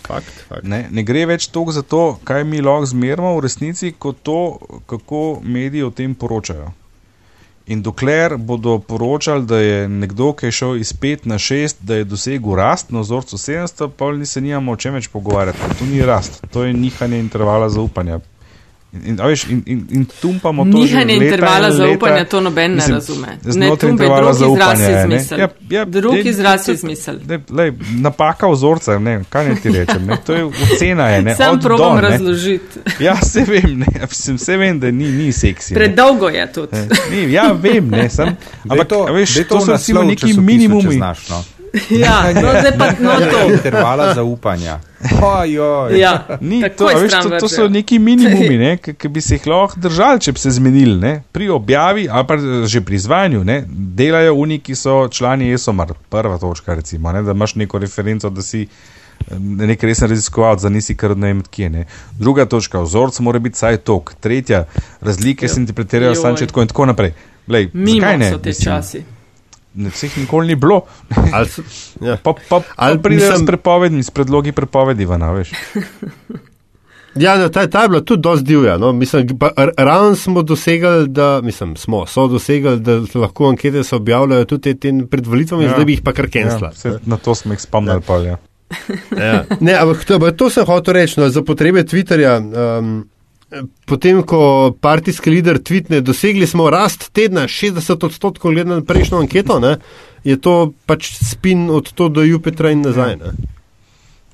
[0.05, 0.67] Fakt, fakt.
[0.67, 4.39] Ne, ne gre več toliko za to, kaj mi lahko zmerimo v resnici, kot to,
[4.91, 6.73] kako mediji o tem poročajo.
[7.65, 11.97] In dokler bodo poročali, da je nekdo, ki je šel iz 5 na 6, da
[11.97, 15.71] je dosegel rast na vzorcu 700, pa ni se nijamo o čem več pogovarjati.
[15.79, 18.19] To ni rast, to je nihanje intervala zaupanja.
[19.05, 20.69] In, veš, in, in, in tumpamo to.
[20.69, 23.27] Nihanje intervala in zaupanja, to noben ne Mislim, razume.
[23.45, 25.15] Ne, intervala drug izraz zaupanja je je, ne.
[25.15, 25.39] izmisel.
[25.39, 27.15] Ja, ja, Drug dej- izraz je to- izmisel.
[27.17, 31.09] Dej, lej, napaka vzorca, ne, kaj ne ti rečem, ne, to je ocena.
[31.09, 32.01] Je, ne, Sam probam ne.
[32.01, 32.79] razložiti.
[32.99, 35.73] Ja, se vem, ne, ja, mislim, se vem, da ni, ni seksi.
[35.73, 35.75] ne.
[35.75, 36.71] Predolgo je tudi.
[36.73, 38.35] Ne, Ni, ja, vem, ne, sem.
[38.65, 40.95] Ampak, to, veš, daj to so recimo neki minimumi.
[40.95, 41.43] Znaš, no.
[42.03, 43.53] Ja, no, zdaj pa no to.
[43.53, 44.79] Intervala zaupanja.
[45.23, 45.99] Ojoj.
[45.99, 49.79] Ja, Ni, to, veš, to, to so neki minimumi, ne, ki, bi se jih lahko
[49.79, 50.97] držali, če bi se zmenili.
[51.01, 51.13] Ne.
[51.31, 56.37] Pri objavi ali pa že pri izvajanju ne, delajo oni, ki so člani ESOMAR, prva
[56.41, 60.97] točka, recimo, ne, da imaš neko referenco, da si eh, nek resen raziskovalec, da nisi
[60.97, 61.69] kar ne vem kje.
[61.69, 61.85] Ne.
[62.19, 64.15] Druga točka, vzorc mora biti saj tok.
[64.19, 64.65] Tretja,
[65.01, 67.13] razlike se interpretirajo sanče tako in tako naprej.
[67.47, 69.03] Lej, Mimo so te Mislim, časi.
[69.75, 70.81] Ne, Vseh nikoli ni bilo.
[71.33, 71.49] Ali
[72.01, 72.17] ja.
[72.23, 75.51] Pa, pa, pa Ali pridejo mislim- s prepovedmi, s predlogi prepovedi, vana, veš.
[77.15, 78.77] Ja, no, ta, ta je bila tudi dosti divja.
[78.77, 78.91] No.
[78.91, 79.27] Mislim,
[79.77, 84.91] ravno smo dosegli, da, mislim, smo, so dosegli, da lahko ankete se objavljajo tudi te,
[84.91, 85.67] te pred volitvami, ja.
[85.69, 85.73] Ja.
[85.73, 86.71] zdaj bi jih pa kar kensla.
[86.85, 88.37] Ja, na to smo jih spomnili, pa ja.
[89.17, 89.43] Ja.
[89.59, 92.37] Ne, ampak to, to sem hotel reči, no, za potrebe Twitterja.
[92.79, 93.09] Um,
[93.85, 94.39] potem, ko
[94.81, 99.77] partijski lider tvitne, dosegli smo rast tedna 60 odstotkov glede na prejšnjo anketo, ne,
[100.23, 103.15] je to pač spin od to do Jupitra in nazaj.
[103.15, 103.31] Ne.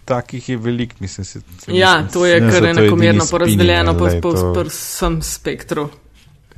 [0.05, 1.26] Takih je veliko, mislim.
[1.26, 4.53] Se, se Ja, mislim, to je ne, kar enakomerno porazdeljeno po, spinning, po, glej, po
[4.53, 5.89] to- vsem spektru.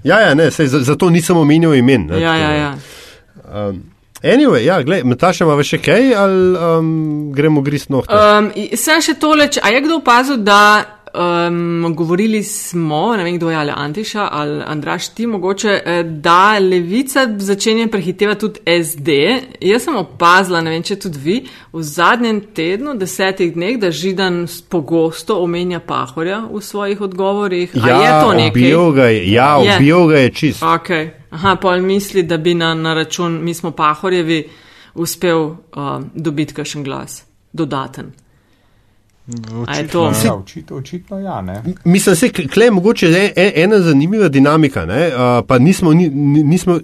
[0.04, 2.06] Ja, ja, ne, sej, za- zato nisem omenil imen.
[2.06, 2.78] Ne, Ja, ja, ja.
[3.46, 3.84] Um,
[4.24, 6.90] anyway, ja, gled, Metaša ima še kaj ali um,
[7.34, 8.14] gremo grist nohte?
[8.14, 13.38] Um, sem še tole, če, a je kdo opazil, da um, govorili smo, ne vem
[13.38, 19.10] kdo je ali Antiša ali Andraš, ti mogoče, eh, da levica začenja prehitevati tudi SD.
[19.62, 21.38] Jaz sem opazila, ne vem če tudi vi,
[21.74, 27.76] v zadnjem tednu, desetih dneh, da Židan pogosto omenja Pahorja v svojih odgovorih.
[27.82, 28.62] A je to nekaj?
[28.62, 29.78] ubil ga je, ja, Je.
[29.78, 30.62] ubil ga je čist.
[30.62, 31.10] Okay.
[31.30, 34.50] Aha, pa misli, da bi na, na račun, mi smo Pahorjevi,
[34.94, 38.23] uspel um, dobiti kakšen glas, dodaten.
[39.68, 39.88] A je?
[40.26, 41.64] Ja, očitno, očitno ja, ne.
[41.86, 46.44] Mislim, se kle mogoče je e- ena zanimiva dinamika, ne, uh, pa nismo, ni, ni-
[46.44, 46.80] nismo,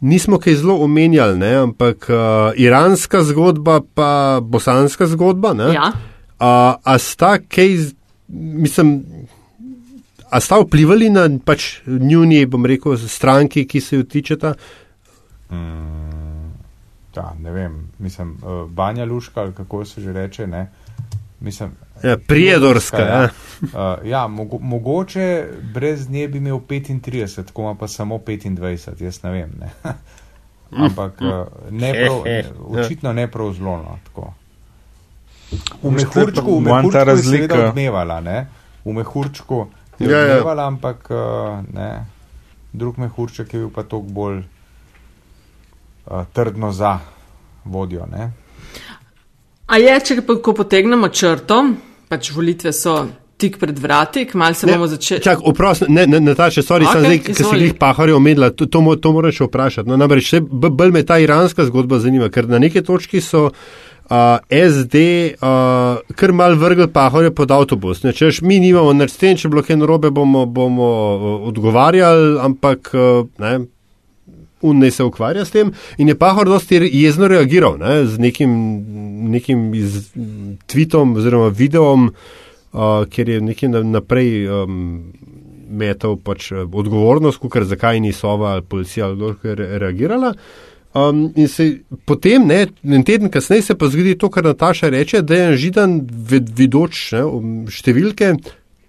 [0.00, 2.16] nismo kaj zelo omenjali, ne, ampak uh,
[2.56, 5.92] iranska zgodba pa bosanska zgodba, ne, Ja.
[6.38, 7.68] a, a sta kaj,
[8.28, 9.04] mislim,
[10.30, 14.54] a sta vplivali na pač njuni, bom rekel, stranki, ki se jo tičeta?
[17.16, 20.70] Ja, ne vem, mislim, uh, Banja Luška, ali kako se že reče, ne.
[21.42, 21.70] Mislim,
[22.02, 23.28] Ja, prijedorska, ja.
[23.62, 23.68] Uh,
[24.04, 29.30] ja, mogo, mogoče brez nje bi imel 35, ko ima pa samo 25, jaz ne
[29.30, 29.52] vem.
[29.60, 29.70] Ne.
[30.78, 31.30] Ampak uh,
[31.70, 32.42] ne prav, Ja.
[32.80, 33.76] očitno ne prav zelo.
[33.76, 34.32] No, tako.
[35.82, 37.68] v mehurčku, v mehurčku je razlika.
[37.68, 38.46] odmevala, ne.
[38.84, 39.66] v mehurčku
[39.98, 40.32] je Ja, ja.
[40.32, 41.18] odmevala, ampak uh,
[41.74, 42.06] ne.
[42.72, 44.44] drug mehurček je bil pa toliko bolj uh,
[46.32, 46.98] trdno za
[47.64, 48.06] vodjo.
[48.06, 48.32] Ne.
[49.72, 51.62] A je, če pa, ko potegnemo črto,
[52.12, 52.98] pač volitve so
[53.42, 55.22] tik pred vrati, kmalo se Ne, bomo začeli.
[55.24, 58.82] Čak, oprosti, ne, ne, Nataša, sorry, okay, zdaj, ki si jih paharjev omenila, to, to,
[59.02, 59.88] to moraš vprašati.
[59.88, 65.02] No, namreč, bolj me ta iranska zgodba zanima, ker na neki točki so uh, SD
[65.40, 68.04] uh, kar mal vrgli paharje pod avtobus.
[68.04, 70.92] Ne, češ, mi nimamo nič s tem, če bilo kaj narobe, bomo, bomo
[71.50, 73.56] odgovarjali, ampak uh, ne.
[74.62, 78.52] Un ne se ukvarja s tem, in je Pahor dosti jezno reagiral ne, z nekim,
[79.32, 80.12] nekim iz,
[80.70, 85.12] tweetom oziroma videom, uh, ker je nekaj na- naprej um,
[85.72, 90.34] metal pač eh, odgovornost, ker zakaj ni sova ali policija ali kdo je re- reagirala.
[90.94, 95.22] Um, in se potem, ne, en teden kasneje, se pa zgodi to, kar Nataša reče,
[95.24, 98.34] da je židan vidoč ne, um, številke,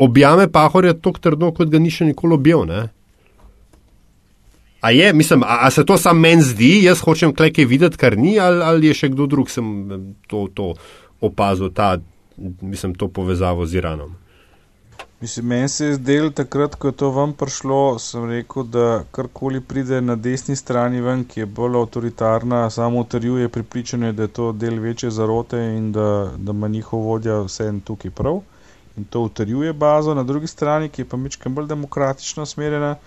[0.03, 2.67] objame Pahorja tako trdno, kot ga ni še nikoli objel.
[4.84, 8.17] A je, mislim, a, a se to sam meni zdi, jaz hočem nekaj videti, kar
[8.17, 9.69] ni, ali, ali je še kdo drug sem
[10.27, 10.73] to, to
[11.23, 11.93] opazil, ta,
[12.59, 14.11] mislim, to povezavo z Iranom.
[15.23, 19.61] Mislim, meni se je zdelo takrat, ko je to vam prišlo, sem rekel, da karkoli
[19.63, 24.51] pride na desni strani ven, ki je bolj avtoritarna, samo utrjuje pripričanje, da je to
[24.51, 28.43] del večje zarote in da, da ima njihov vodja vse en tukaj prav.
[28.99, 32.97] In to utrjuje bazo, na drugi strani, ki je pa mečkam bolj demokratično smerjena,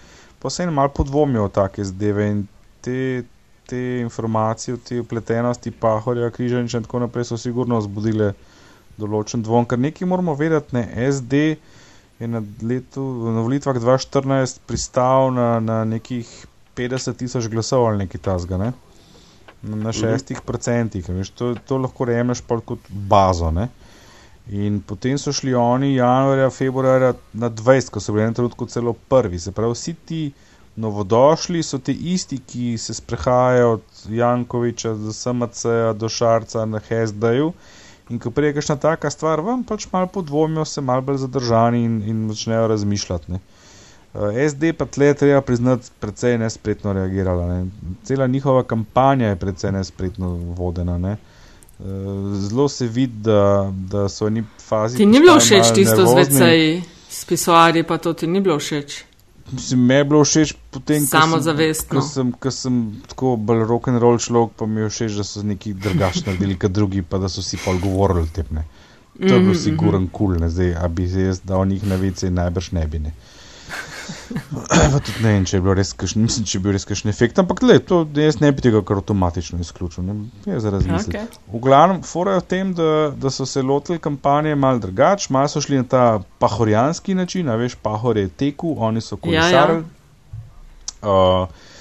[0.42, 2.44] pa se en mal podvomijo o take zdeve in
[2.80, 3.24] te,
[3.66, 8.32] te informacije, te upletenosti pahorja, križaniča in tako naprej so sigurno vzbudile
[8.96, 11.42] določen dvom, ker nekaj moramo vedeti, ne, SD
[12.20, 16.28] je na, letu, na volitvah 2014 pristal na, na nekih
[16.76, 18.72] 50 tisoč glasov ali nekaj tasga, ne?
[19.66, 21.06] na šestih procentih.
[21.34, 23.50] To, to lahko rejemeš pa kot bazo.
[23.50, 23.68] Ne?
[24.50, 28.92] In potem so šli oni januarja, februarja na 20, ko so bili na trenutku celo
[28.92, 29.38] prvi.
[29.42, 30.20] Se pravi, vsi ti
[30.76, 35.64] novodošli so ti isti, ki se sprehajajo od Jankoviča do SMC
[35.98, 37.52] do Šarca na HSD-ju.
[38.10, 42.02] In ko prije kakšna taka stvar, vam pač malo podvomijo, se malo bolj zadržani in,
[42.06, 43.32] in začnejo razmišljati.
[43.32, 43.40] Ne.
[44.14, 47.48] Uh, SD pa tle treba priznati, precej nespretno reagirala.
[47.48, 47.66] Ne.
[48.04, 50.98] Cela njihova kampanja je precej nespretno vodena.
[50.98, 51.12] Ne.
[51.12, 51.35] Uh,
[52.48, 54.96] zelo se vidi, da, da so oni fazi.
[54.96, 59.04] Ti ni bilo všeč tisto z VC-ji, s pisoarji, pa to ti ni bilo všeč.
[59.52, 62.00] Mislim, me je bilo všeč potem, Samo zavestno.
[62.00, 65.24] Ko sem, ko sem tako bolj rock and roll človek, pa mi je všeč, da
[65.24, 68.46] so neki drugačni naredili kot drugi, pa da so si pol govorili o tem.
[68.50, 68.64] Ne.
[69.20, 71.96] To je bilo Mhm, siguren kul, cool, zdaj, a bi se jaz dal njih na
[71.96, 72.98] vece, najbrž ne bi.
[72.98, 73.12] Ne.
[73.12, 73.35] Pa
[75.06, 77.38] tudi ne vem, če je bil res kakšen, mislim, če je bil res kakšen efekt,
[77.42, 81.18] ampak le, to jaz ne bi tega kar avtomatično izključil, ne, je za razmisliti.
[81.18, 81.42] Okay.
[81.52, 85.50] V glavnem, fora je v tem, da, da so se lotili kampanje mal drugače, malo
[85.52, 86.04] so šli na ta
[86.42, 89.82] pahorjanski način, a veš, pahor je teku, oni so kolesarili.
[89.82, 91.42] Ja, ja.
[91.46, 91.74] Uh,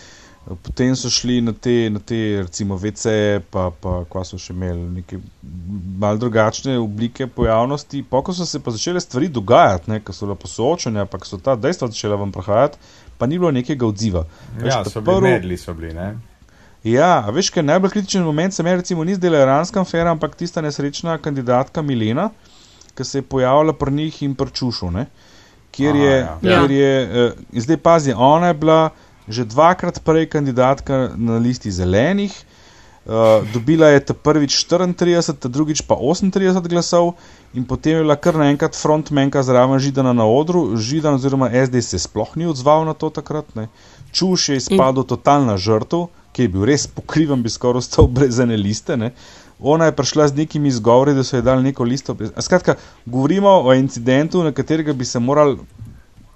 [0.61, 3.07] potem so šli na te, na te recimo, VC,
[3.49, 5.17] pa, pa kva so še imeli neke
[5.97, 8.03] mal drugačne oblike pojavnosti.
[8.03, 11.37] Poko so se pa začele stvari dogajati, ne, ko so lepo soočanja, pa ko so
[11.37, 12.77] ta dejstva začela vam prihajati,
[13.17, 14.25] pa ni bilo nekega odziva.
[14.55, 16.11] Veš, Ja, ta so bili prvi- medli, so bili, ne?
[16.85, 20.11] Ja, a veš, kaj je najbolj kritičen moment, se mi recimo ni zdela iranska afera,
[20.11, 22.29] ampak tista nesrečna kandidatka Milena,
[22.93, 25.07] ki se je pojavila pri njih in prčušu, ne?
[25.71, 26.35] Kjer Aha, je, ja.
[26.41, 28.89] kjer je uh, in zdaj pazi, ona je bila
[29.27, 32.33] že dvakrat prej kandidatka na listi zelenih,
[33.05, 37.15] uh, dobila je prvič 34, ta drugič pa 38 glasov
[37.53, 41.99] in potem je bila kar naenkrat frontmenka zraven Židana na odru, Židan oziroma SD se
[41.99, 43.67] sploh ni odzval na to takrat, ne?
[44.11, 45.09] Čuš je izpadel in...
[45.09, 48.97] totalna žrtev, ki je bil res pokriven, bi skoraj ostal brez ene liste.
[48.99, 49.13] Ne?
[49.59, 52.15] Ona je prišla z nekimi izgovori, da so ji dali neko listo.
[52.35, 55.57] A Skratka, govorimo o incidentu, na katerega bi se morali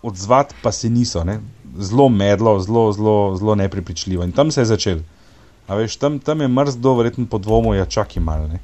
[0.02, 1.24] odzvati, pa se niso.
[1.24, 1.40] Ne?
[1.80, 4.24] Zelo medlo, zelo, zelo, zelo nepripričljivo.
[4.24, 5.00] In tam se je začel.
[5.68, 8.48] A veš, tam, tam je mrzdo, verjetno po dvomu, ja čakaj malo.
[8.48, 8.60] Ne?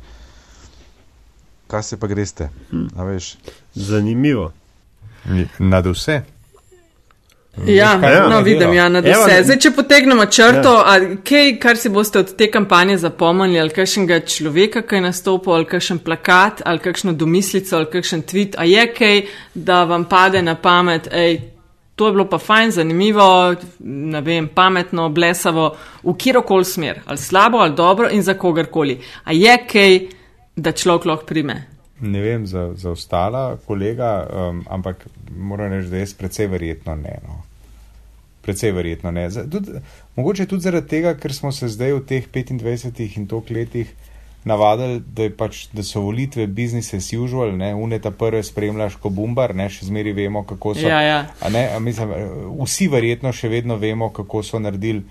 [1.67, 2.49] Kaj se pa greste?
[2.97, 3.35] A veš?
[3.73, 4.51] Zanimivo.
[5.59, 6.21] Nad vse.
[7.65, 7.97] Ja,
[8.29, 8.73] no, je vidim, delo?
[8.73, 9.43] ja, na vse.
[9.43, 10.95] Zdaj, če potegnemo črto, ja.
[11.23, 15.67] kaj, kar si boste od te kampanje zapomnili, ali kakšnega človeka, ki je nastopil, ali
[15.69, 19.21] kakšen plakat, ali kakšno domislico, ali kakšen tweet, a je kaj,
[19.53, 21.39] da vam pade na pamet, ej,
[21.95, 27.57] to je bilo pa fajn, zanimivo, ne vem, pametno, blesavo, v kjerokoli smer, ali slabo,
[27.57, 28.99] ali dobro in za kogarkoli.
[29.23, 29.99] A je kaj,
[30.55, 31.55] da človek lahko prime?
[31.99, 37.19] Ne vem za, za ostala kolega, um, ampak moram reči, da jaz precej verjetno ne.
[37.27, 37.43] No.
[38.41, 39.29] Precej verjetno ne.
[39.29, 39.79] Za, tudi,
[40.15, 43.95] mogoče tudi zaradi tega, ker smo se zdaj v teh 25 in toliko letih
[44.45, 49.13] navadili, da, je pač, da so volitve business as usual, ne, uneta prve spremljaš kot
[49.13, 50.87] bumbar, ne, še zmeri vemo, kako so.
[50.87, 51.19] Ja, ja.
[51.41, 52.13] A Ne, a mislim,
[52.61, 55.01] vsi verjetno še vedno vemo, kako so naredili,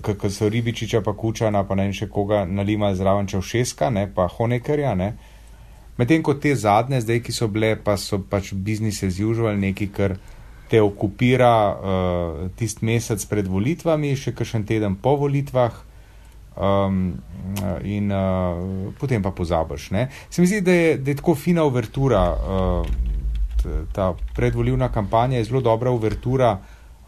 [0.00, 4.94] kako so Ribičiča, pa Kučana, pa ne še koga nalima zraven Čevšeska, ne, pa Honekerja.
[4.94, 5.12] Ne.
[5.96, 9.90] Medtem ko te zadnje, zdaj, ki so bile, pa so pač business as usual, nekaj,
[9.96, 10.16] kar
[10.72, 15.80] te okupira uh, tisti mesec pred volitvami, še kakšen teden po volitvah.
[16.56, 17.14] Um,
[17.84, 19.90] in uh, potem pa pozabiš.
[19.90, 20.08] Ne?
[20.30, 22.86] Se mi zdi, da je, da je tako fina uvertura, uh,
[23.92, 26.58] ta predvolilna kampanja je zelo dobra uvertura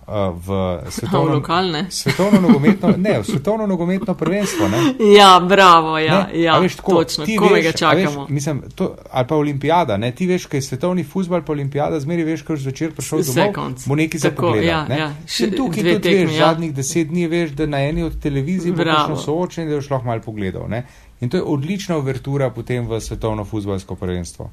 [0.07, 0.49] v
[0.85, 1.87] V svetovno, lokalne.
[1.91, 4.69] svetovno nogometno, ne, v svetovno nogometno prvenstvo.
[4.69, 4.79] Ne?
[5.17, 8.27] Ja, bravo, ja, Ne, ja a veš, tako, točno, ti komaj ga veš, a čakamo.
[8.29, 10.13] mislim, to, ali pa olimpijada, ne?
[10.13, 13.55] ti veš, kaj je svetovni futbol, pa olimpijada, zmeri veš, ko zvečer prišel Vse domov,
[13.55, 13.87] konc.
[13.89, 14.65] bo nekaj za Tako, pogled.
[14.65, 15.15] ja, ja.
[15.27, 16.47] Še In tukaj tudi tekmi, veš, ja.
[16.47, 20.07] zadnjih deset dni veš, da na eni od televizij bo prišlo soočenje, da boš lahko
[20.07, 20.69] malo pogledal.
[20.69, 20.85] Ne?
[21.21, 24.51] In to je odlična uvertura potem v svetovno futbolsko prvenstvo,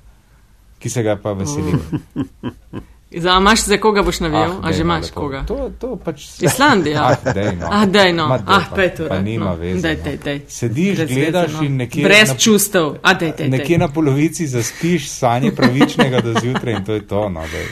[0.80, 1.80] ki se ga pa veselim.
[3.14, 5.44] Za, imaš za koga boš navijal, Ah, a že dej, no, imaš koga?
[5.44, 7.04] To, to pač Islandija.
[7.04, 7.68] Ah, dej, no.
[7.70, 8.28] Ah, dej no.
[8.28, 9.08] Ma, dej, Ah, pa- pej to.
[9.10, 10.04] pa nima veze, Dej, no.
[10.04, 10.38] dej, dej.
[10.50, 11.64] Sediš, Brez gledaš no.
[11.64, 12.96] in nekje Brez na- čustev.
[13.02, 13.78] A dej, dej, Nekje dej.
[13.78, 17.30] na polovici zaspiš sanje pravičnega do zjutraj in to je to.
[17.30, 17.68] No, dej.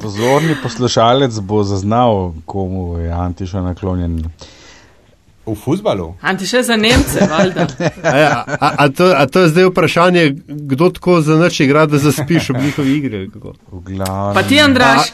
[0.00, 4.24] Pozorni poslušalec bo zaznal, komu je Antiša naklonjen.
[5.46, 6.14] V fusbalu.
[6.20, 7.66] Anti še za Nemce, valjda.
[8.02, 11.86] A, ja, a, a, to, a to je zdaj vprašanje, kdo tako za noč igra,
[11.86, 13.16] da zaspiš ob njihovi igri?
[13.16, 13.52] ali kako?
[13.72, 14.34] V glavnem.
[14.34, 15.12] Pa ti, Andraš,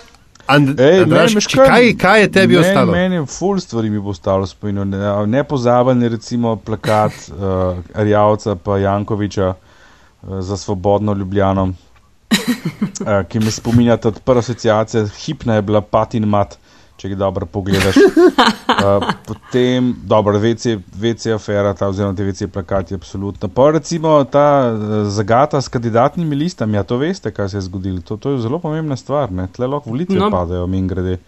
[0.51, 2.95] And, Ej, meni, veš če kaj, kaj je tebi meni, ostalo?
[2.97, 4.85] Meni je full stvari mi bo ostalo spominu.
[4.89, 13.45] Ne, nepozaben je recimo plakat uh, Arjavca pa Jankoviča uh, za svobodno Ljubljano, uh, ki
[13.45, 16.59] me spominja, da prva asociacija hipna je bila Patin Mat,
[17.01, 17.97] če ga dobro pogledaš.
[17.97, 23.49] Uh, potem, dobro, VC, VC afera, ta oziroma te VC plakati, absolutno.
[23.51, 24.79] Pa recimo ta uh,
[25.09, 28.01] zagata s kandidatnimi listami, ja to veste, kaj se je zgodilo.
[28.03, 29.49] To, to je zelo pomembna stvar, ne?
[29.49, 30.31] tle lahko volitve No.
[30.31, 31.19] padajo, min grede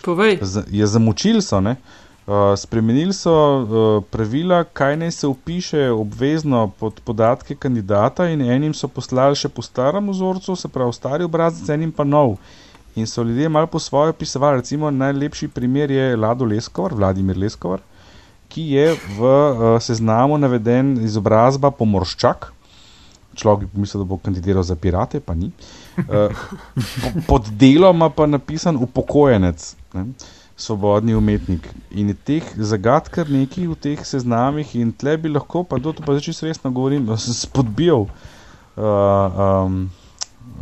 [0.00, 0.38] povej.
[0.42, 1.76] z- je zamočili so, ne?
[2.26, 3.68] Uh, spremenili so uh,
[4.04, 9.62] pravila, kaj naj se upiše obvezno pod podatke kandidata, in enim so poslali še po
[9.62, 12.36] starem vzorcu, se pravi stari obrazec, enim pa nov.
[12.98, 14.58] In so ljudje malo po svoje opisovali.
[14.58, 17.80] Recimo najlepši primer je Lado Leskovar, Vladimir Leskovar,
[18.48, 18.86] ki je
[19.18, 22.48] v uh, seznamu naveden izobrazba pomorščak.
[23.38, 25.52] Človek bi pomislil, da bo kandidiral za pirate, pa ni.
[25.98, 26.34] Uh,
[27.04, 30.08] po- pod deloma pa napisan upokojenec, ne,
[30.58, 31.68] svobodni umetnik.
[31.94, 35.94] In je teh zagad kar nekaj v teh seznamih, in tle bi lahko, pa to
[36.02, 38.08] pa čisto resno govorim, spodbijal.
[38.74, 39.80] Uh, um,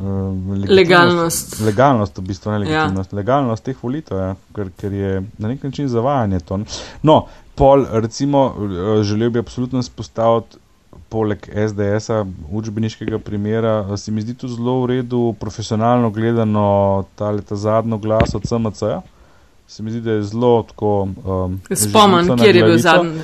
[0.00, 1.60] legitimnost- Legalnost.
[1.60, 3.12] Legalnost, v bistvu ne legitimnost.
[3.12, 3.16] Ja.
[3.16, 6.60] Legalnost teh volitev, ja, ker, ker je na nek način zavajanje to.
[7.02, 10.56] No, pol, recimo, eh, želel bi absolutno spostaviti.
[11.08, 11.38] Poleg
[11.68, 17.56] SDS-a, učbeniškega primera, eh, se mi zdi tu zelo v redu, profesionalno gledano, ta, ta
[17.56, 19.02] zadnji glas od CMC-ja.
[19.68, 21.08] Se mi zdi, da je zelo tako.
[21.24, 23.20] Um, Spomen, kjer je bil zadnji.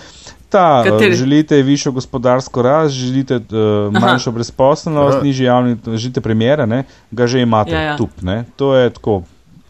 [0.53, 1.11] Ta, Kateri?
[1.11, 5.25] uh, želite višjo gospodarsko rast, želite uh, manjšo brezposelnost, Aha.
[5.25, 7.97] nižji javni, želite premjere, ne, ga že imate, Ja, ja.
[7.97, 8.45] tup, ne.
[8.57, 9.23] To je tako,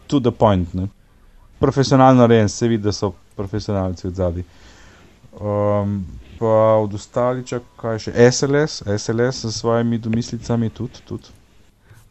[0.07, 0.73] to the point.
[0.73, 0.87] Ne.
[1.59, 4.43] Profesionalno rejen, se vidi, da so profesionalci od zadaj.
[5.39, 6.05] Um,
[6.39, 10.99] pa od ostaliča, kaj še, SLS, SLS s svojimi domislicami tudi.
[11.07, 11.31] tudi.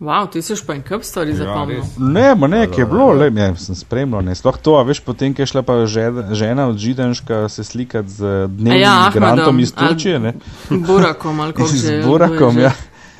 [0.02, 1.78] Wow, ti si pa en kup stvari Ja, zapomnil.
[1.78, 1.90] res.
[1.98, 4.98] Ne, ma ne, ki je bilo, le, ja, sem spremljal, ne, sploh to, a veš,
[5.06, 9.60] potem, ko je šla pa žena, žena od Židanška se slikati z dnevnim ja, migrantom
[9.62, 10.32] iz Turčije, ne.
[10.70, 12.02] Burakom ali kako že.
[12.02, 12.72] Z Burakom, ja.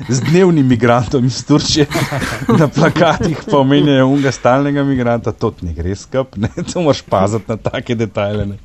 [0.09, 1.87] Z dnevnim migrantom iz Turčije
[2.61, 7.47] na plakatih pa omenjajo unga stalnega migranta, to ne gre skup, ne, to moraš paziti
[7.47, 8.47] na take detajle.
[8.47, 8.59] Ne.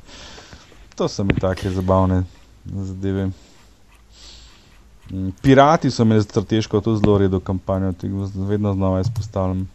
[0.98, 2.24] To so mi take zabavne
[2.66, 3.30] zadeve.
[5.10, 9.68] Mm, Pirati so imeli strateško to zelo redo kampanjo, tega vedno znova izpostavljam.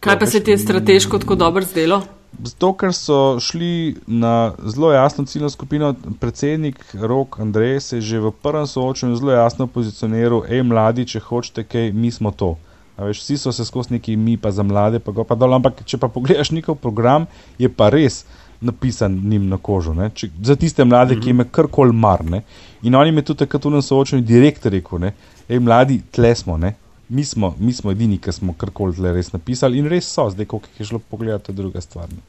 [0.00, 2.02] Kaj pa se ti je strateško tako dobro zdelo?
[2.44, 8.20] Zato, ker so šli na zelo jasno ciljno skupino, predsednik Rok Andrej se je že
[8.20, 12.56] v prvem soočenju zelo jasno pozicioniral, hej, mladi, če hočete kaj, mi smo to.
[12.96, 15.84] A Veš, vsi so se skozi neki mi, pa za mlade, pa, pa dol, ampak
[15.84, 17.26] če pa pogledaš njihov program,
[17.58, 18.24] je pa res
[18.60, 19.94] napisan njim na kožo.
[19.94, 20.10] Ne?
[20.14, 21.22] Če, za tiste mlade, mm -hmm.
[21.22, 22.24] ki jim je karkoli mar.
[22.24, 22.42] Ne?
[22.82, 25.12] In oni mi tudi takrat v tem soočenju direkt rekel, ne?
[25.48, 26.56] hej, mladi, tle smo.
[26.56, 26.74] Ne?
[27.08, 30.46] Mi smo, mi smo edini, ki smo karkoli tle res napisali in res so, zdaj,
[30.46, 32.08] koliko jih je šlo pogledati, druga stvar.
[32.08, 32.22] Ne?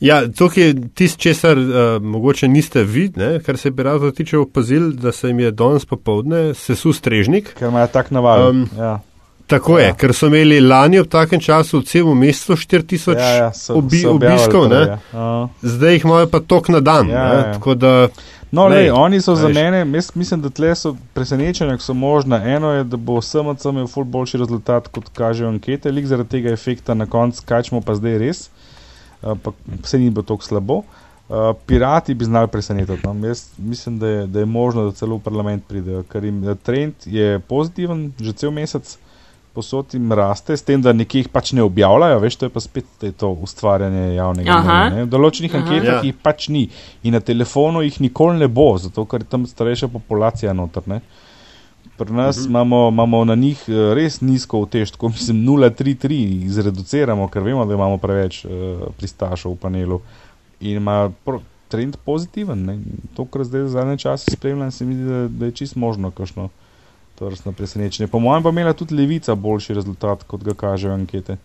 [0.00, 5.12] Ja, to je tisto, česar uh, mogoče niste videli, kar se piratov tiče opazili, da
[5.12, 7.54] se jim je danes popovdne sesul strežnik.
[7.58, 8.48] Ker imajo tak navad.
[8.50, 9.00] Um, ja.
[9.50, 9.86] Tako ja.
[9.86, 13.74] Je, ker so imeli lani ob takem času v celem mestu 4000 Ja, ja, so-
[13.74, 14.80] obi, so obiskov, ne?
[14.86, 14.98] ja.
[15.12, 15.48] A.
[15.62, 17.08] zdaj jih imajo pa tok na dan.
[17.08, 17.40] Ja, ne?
[17.58, 17.74] ja.
[17.74, 17.94] Da,
[18.50, 19.54] No, Lej, lej, oni so za veš.
[19.54, 22.40] mene, jaz mislim, da tle so presenečenja, ki so možna.
[22.44, 26.50] Eno je, da bo SMC imel ful boljši rezultat, kot kažejo ankete, lik zaradi tega
[26.50, 28.40] efekta na koncu, kaj smo pa zdaj res,
[29.22, 30.80] ampak vse ni bilo tako slabo.
[31.30, 33.06] Uh, pirati bi znali presenetiti.
[33.06, 33.14] No?
[33.22, 37.06] Jaz mislim, da je, da je možno, da celo v parlament pridejo, ker jim trend
[37.06, 38.96] je pozitiven, že cel mesec
[39.54, 42.60] posod jim raste, s tem, da nekje jih pač ne objavljajo, veš, to je pa
[42.60, 44.90] spet te- to ustvarjanje javnega mnenja.
[44.94, 45.04] ne.
[45.04, 45.62] V določenih Aha.
[45.62, 46.02] anketah Ja.
[46.02, 46.68] jih pač ni
[47.02, 50.82] in na telefonu jih nikoli ne bo, zato ker je tam starejša populacija noter.
[50.86, 51.00] Ne.
[51.96, 52.48] Pri nas uh -huh.
[52.48, 57.64] imamo, imamo na njih eh, res nizko utež, tako mislim 0,33 jih zreduciramo, ker vemo,
[57.66, 58.50] da imamo preveč uh,
[58.96, 60.00] pristašov v panelu
[60.60, 62.64] in ima pro, trend pozitiven.
[62.64, 62.78] Ne.
[63.14, 66.48] To, kar zdaj zadnje čase spremljam, se mi zdi, da, da je čist možno kakšno
[67.20, 68.08] to vrstno presenečenje.
[68.08, 71.36] Po mojem pa imela tudi levica boljši rezultat, kot ga kažejo ankete.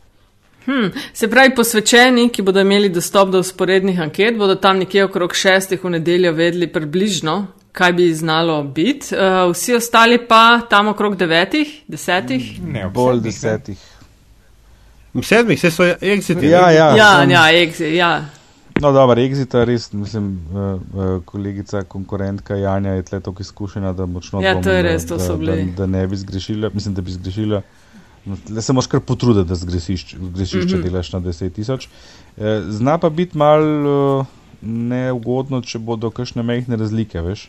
[0.66, 5.36] Hm, se pravi, posvečeni, ki bodo imeli dostop do usporednih anket, bodo tam nekje okrog
[5.36, 7.36] šestih v nedeljo vedeli približno,
[7.72, 9.12] kaj bi znalo biti.
[9.12, 12.48] Uh, vsi ostali pa tam okrog devetih, desetih.
[12.64, 13.22] Ne, ob Bolj ne.
[13.28, 13.84] desetih.
[15.14, 16.48] V sedmih, vse so exiti.
[16.48, 16.88] Ja, ja.
[16.96, 18.14] Ja, sam- ja, ex, ja.
[18.76, 20.58] No, dobro, Exita res, mislim, uh,
[20.94, 24.90] uh, kolegica, konkurentka Janja je tle tako izkušena, da močno Ja, to je dvomim, da-
[24.90, 25.64] res, to so da, bili.
[25.66, 27.62] Da, da ne bi zgrešila, mislim, da bi zgrešila.
[28.46, 30.82] Tle se moraš kar potruditi, da zgresiš če Mhm.
[30.82, 31.88] delaš na 10 tisoč.
[32.38, 34.26] Eh, zna pa biti mal uh,
[34.62, 37.48] neugodno, če bodo kakšne mehne razlike, veš.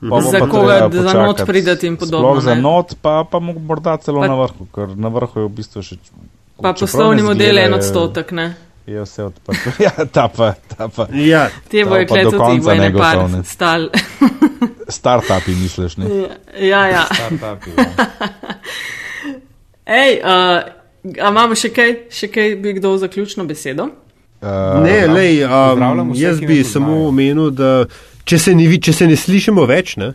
[0.00, 3.24] Pa bo Za pa koga, da za not prideti in podobno, Sploh za not, pa,
[3.24, 5.96] pa mo- morda celo Pa- na vrhu, ker na vrhu je v bistvu še.
[6.60, 8.54] Pa poslovni model je en odstotek, ne.
[8.86, 9.70] Je vse odprto.
[9.82, 11.08] Ja, ta pa, ta pa.
[11.12, 13.88] Ja, Te To bojo pa do kle tudi konca vojne par stal.
[14.98, 16.06] Startupi, misliš, ne?
[16.60, 17.04] ja, ja.
[17.06, 17.86] Startupi, ja.
[20.02, 20.28] Ej, uh,
[21.18, 23.88] a imamo še kaj, še kaj bi kdo zaključno besedo?
[24.42, 27.86] Uh, ne, lej, Pozdravljam um, vse, jaz bi samo omenil, da
[28.24, 30.12] če se, ne, vi- če se ne slišimo več, ne,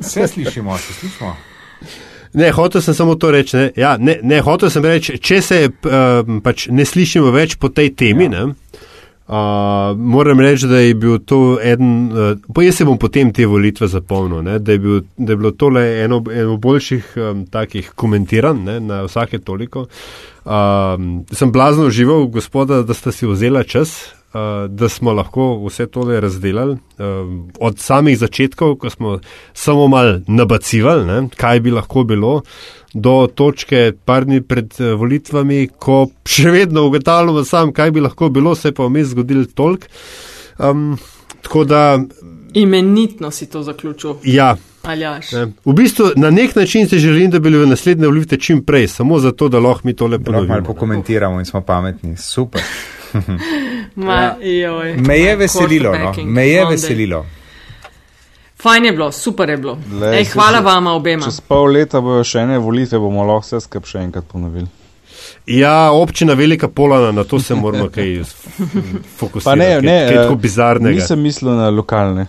[0.00, 1.36] Vse slišimo, se slišimo.
[2.34, 3.56] Ne, hotel sem samo to reči.
[3.56, 7.68] Ne, ja, ne, ne hotel sem reči, če se uh, pač ne slišimo več po
[7.68, 8.28] tej temi.
[8.30, 8.46] Ja.
[8.46, 8.80] Ne,
[9.28, 13.46] uh, moram reči, da je bil to eden, uh, pa jaz se bom potem te
[13.46, 17.92] volitve zapomnil, ne, da, je bil, da je bilo tole eno, eno boljših um, takih
[17.96, 19.86] komentiranj ne, na vsake toliko.
[20.42, 24.21] Um, sem blazno užival, gospoda, da ste si vzela čas, uh,
[24.68, 26.76] da smo lahko vse tole razdelali.
[26.98, 29.18] Um, od samih začetkov, ko smo
[29.54, 32.42] samo mal nabacivali, ne, kaj bi lahko bilo,
[32.94, 38.28] do točke par dni pred eh, volitvami, ko še vedno ugotavljamo sam, kaj bi lahko
[38.28, 39.86] bilo, se pa vmes zgodil tolk.
[40.58, 40.98] Um,
[41.42, 42.00] tako da,
[42.54, 44.56] Imenitno si to zaključil, ja.
[44.82, 45.32] Aljaš.
[45.32, 45.46] Ne.
[45.64, 49.18] V bistvu na nek način se želim, da bi bile naslednje volitve čim prej, samo
[49.18, 50.66] zato, da lahko mi tole Lahko malo ponovimo.
[50.66, 52.16] pokomentiramo in smo pametni.
[52.16, 52.60] Super.
[53.96, 54.96] Ma, joj.
[54.98, 56.12] Me je veselilo, no.
[56.18, 56.70] Me je Monday.
[56.72, 57.26] veselilo.
[58.56, 59.78] Fajn je bilo, super je bilo.
[59.92, 61.24] Lej, Ej, hvala se- vama obema.
[61.24, 64.66] Čez pol leta bojo še ene volitve, bomo lahko vse skupaj še enkrat ponovili.
[65.48, 68.22] Ja, občina Velika Polana, na to se moramo kaj
[69.18, 69.44] fokusirati.
[69.44, 70.94] Pa ne, kaj, ne, kaj eh, tako bizarnega.
[70.94, 72.26] Nisem mislil na lokalne.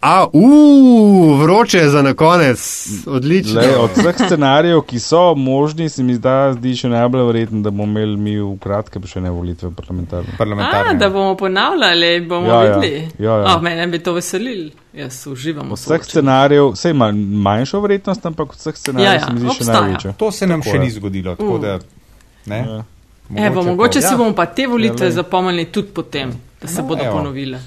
[0.00, 1.02] A, uu,
[1.34, 2.60] vroče je za na konec,
[3.08, 3.60] odlično.
[3.60, 7.72] Lej, od vseh scenarijev, ki so možni, se mi zda, zdi še najbolj verjetno, da
[7.72, 10.28] bomo imeli mi v kratkem še ne volitve parlamentarne.
[10.28, 10.94] A, Parlamentarne.
[10.96, 12.76] da bomo ponavljali, bomo Ja, ja.
[12.76, 13.08] videli.
[13.18, 13.44] Ja, ja.
[13.48, 14.68] A, mene bi to veselil.
[14.94, 19.26] Jaz uživam Od vseh scenarijev, vse ima manjšo vrednost, ampak od vseh scenarijev Ja, ja,
[19.26, 19.80] se mi zdi še obstaja.
[19.82, 20.12] največja.
[20.14, 20.80] To se nam Tako še je.
[20.80, 21.60] ni zgodilo, tako Uh.
[21.60, 21.78] da.
[22.46, 22.58] Ne?
[22.60, 22.84] Ja.
[23.46, 24.16] Evo, mogoče pa- si ja.
[24.16, 26.30] bomo pa te volitve Ja, zapomnili tudi potem,
[26.62, 27.12] da se No, bodo evo.
[27.14, 27.58] ponovile.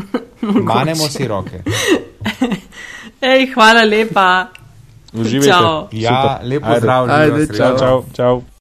[0.42, 1.62] Manemo si roke.
[3.20, 4.48] Ej, hvala lepa.
[5.12, 5.96] Uživajte.
[5.96, 6.80] Ja, lepo Ajde.
[6.80, 7.46] zdrav, Ajde.
[7.56, 8.42] Čau, čau, čau.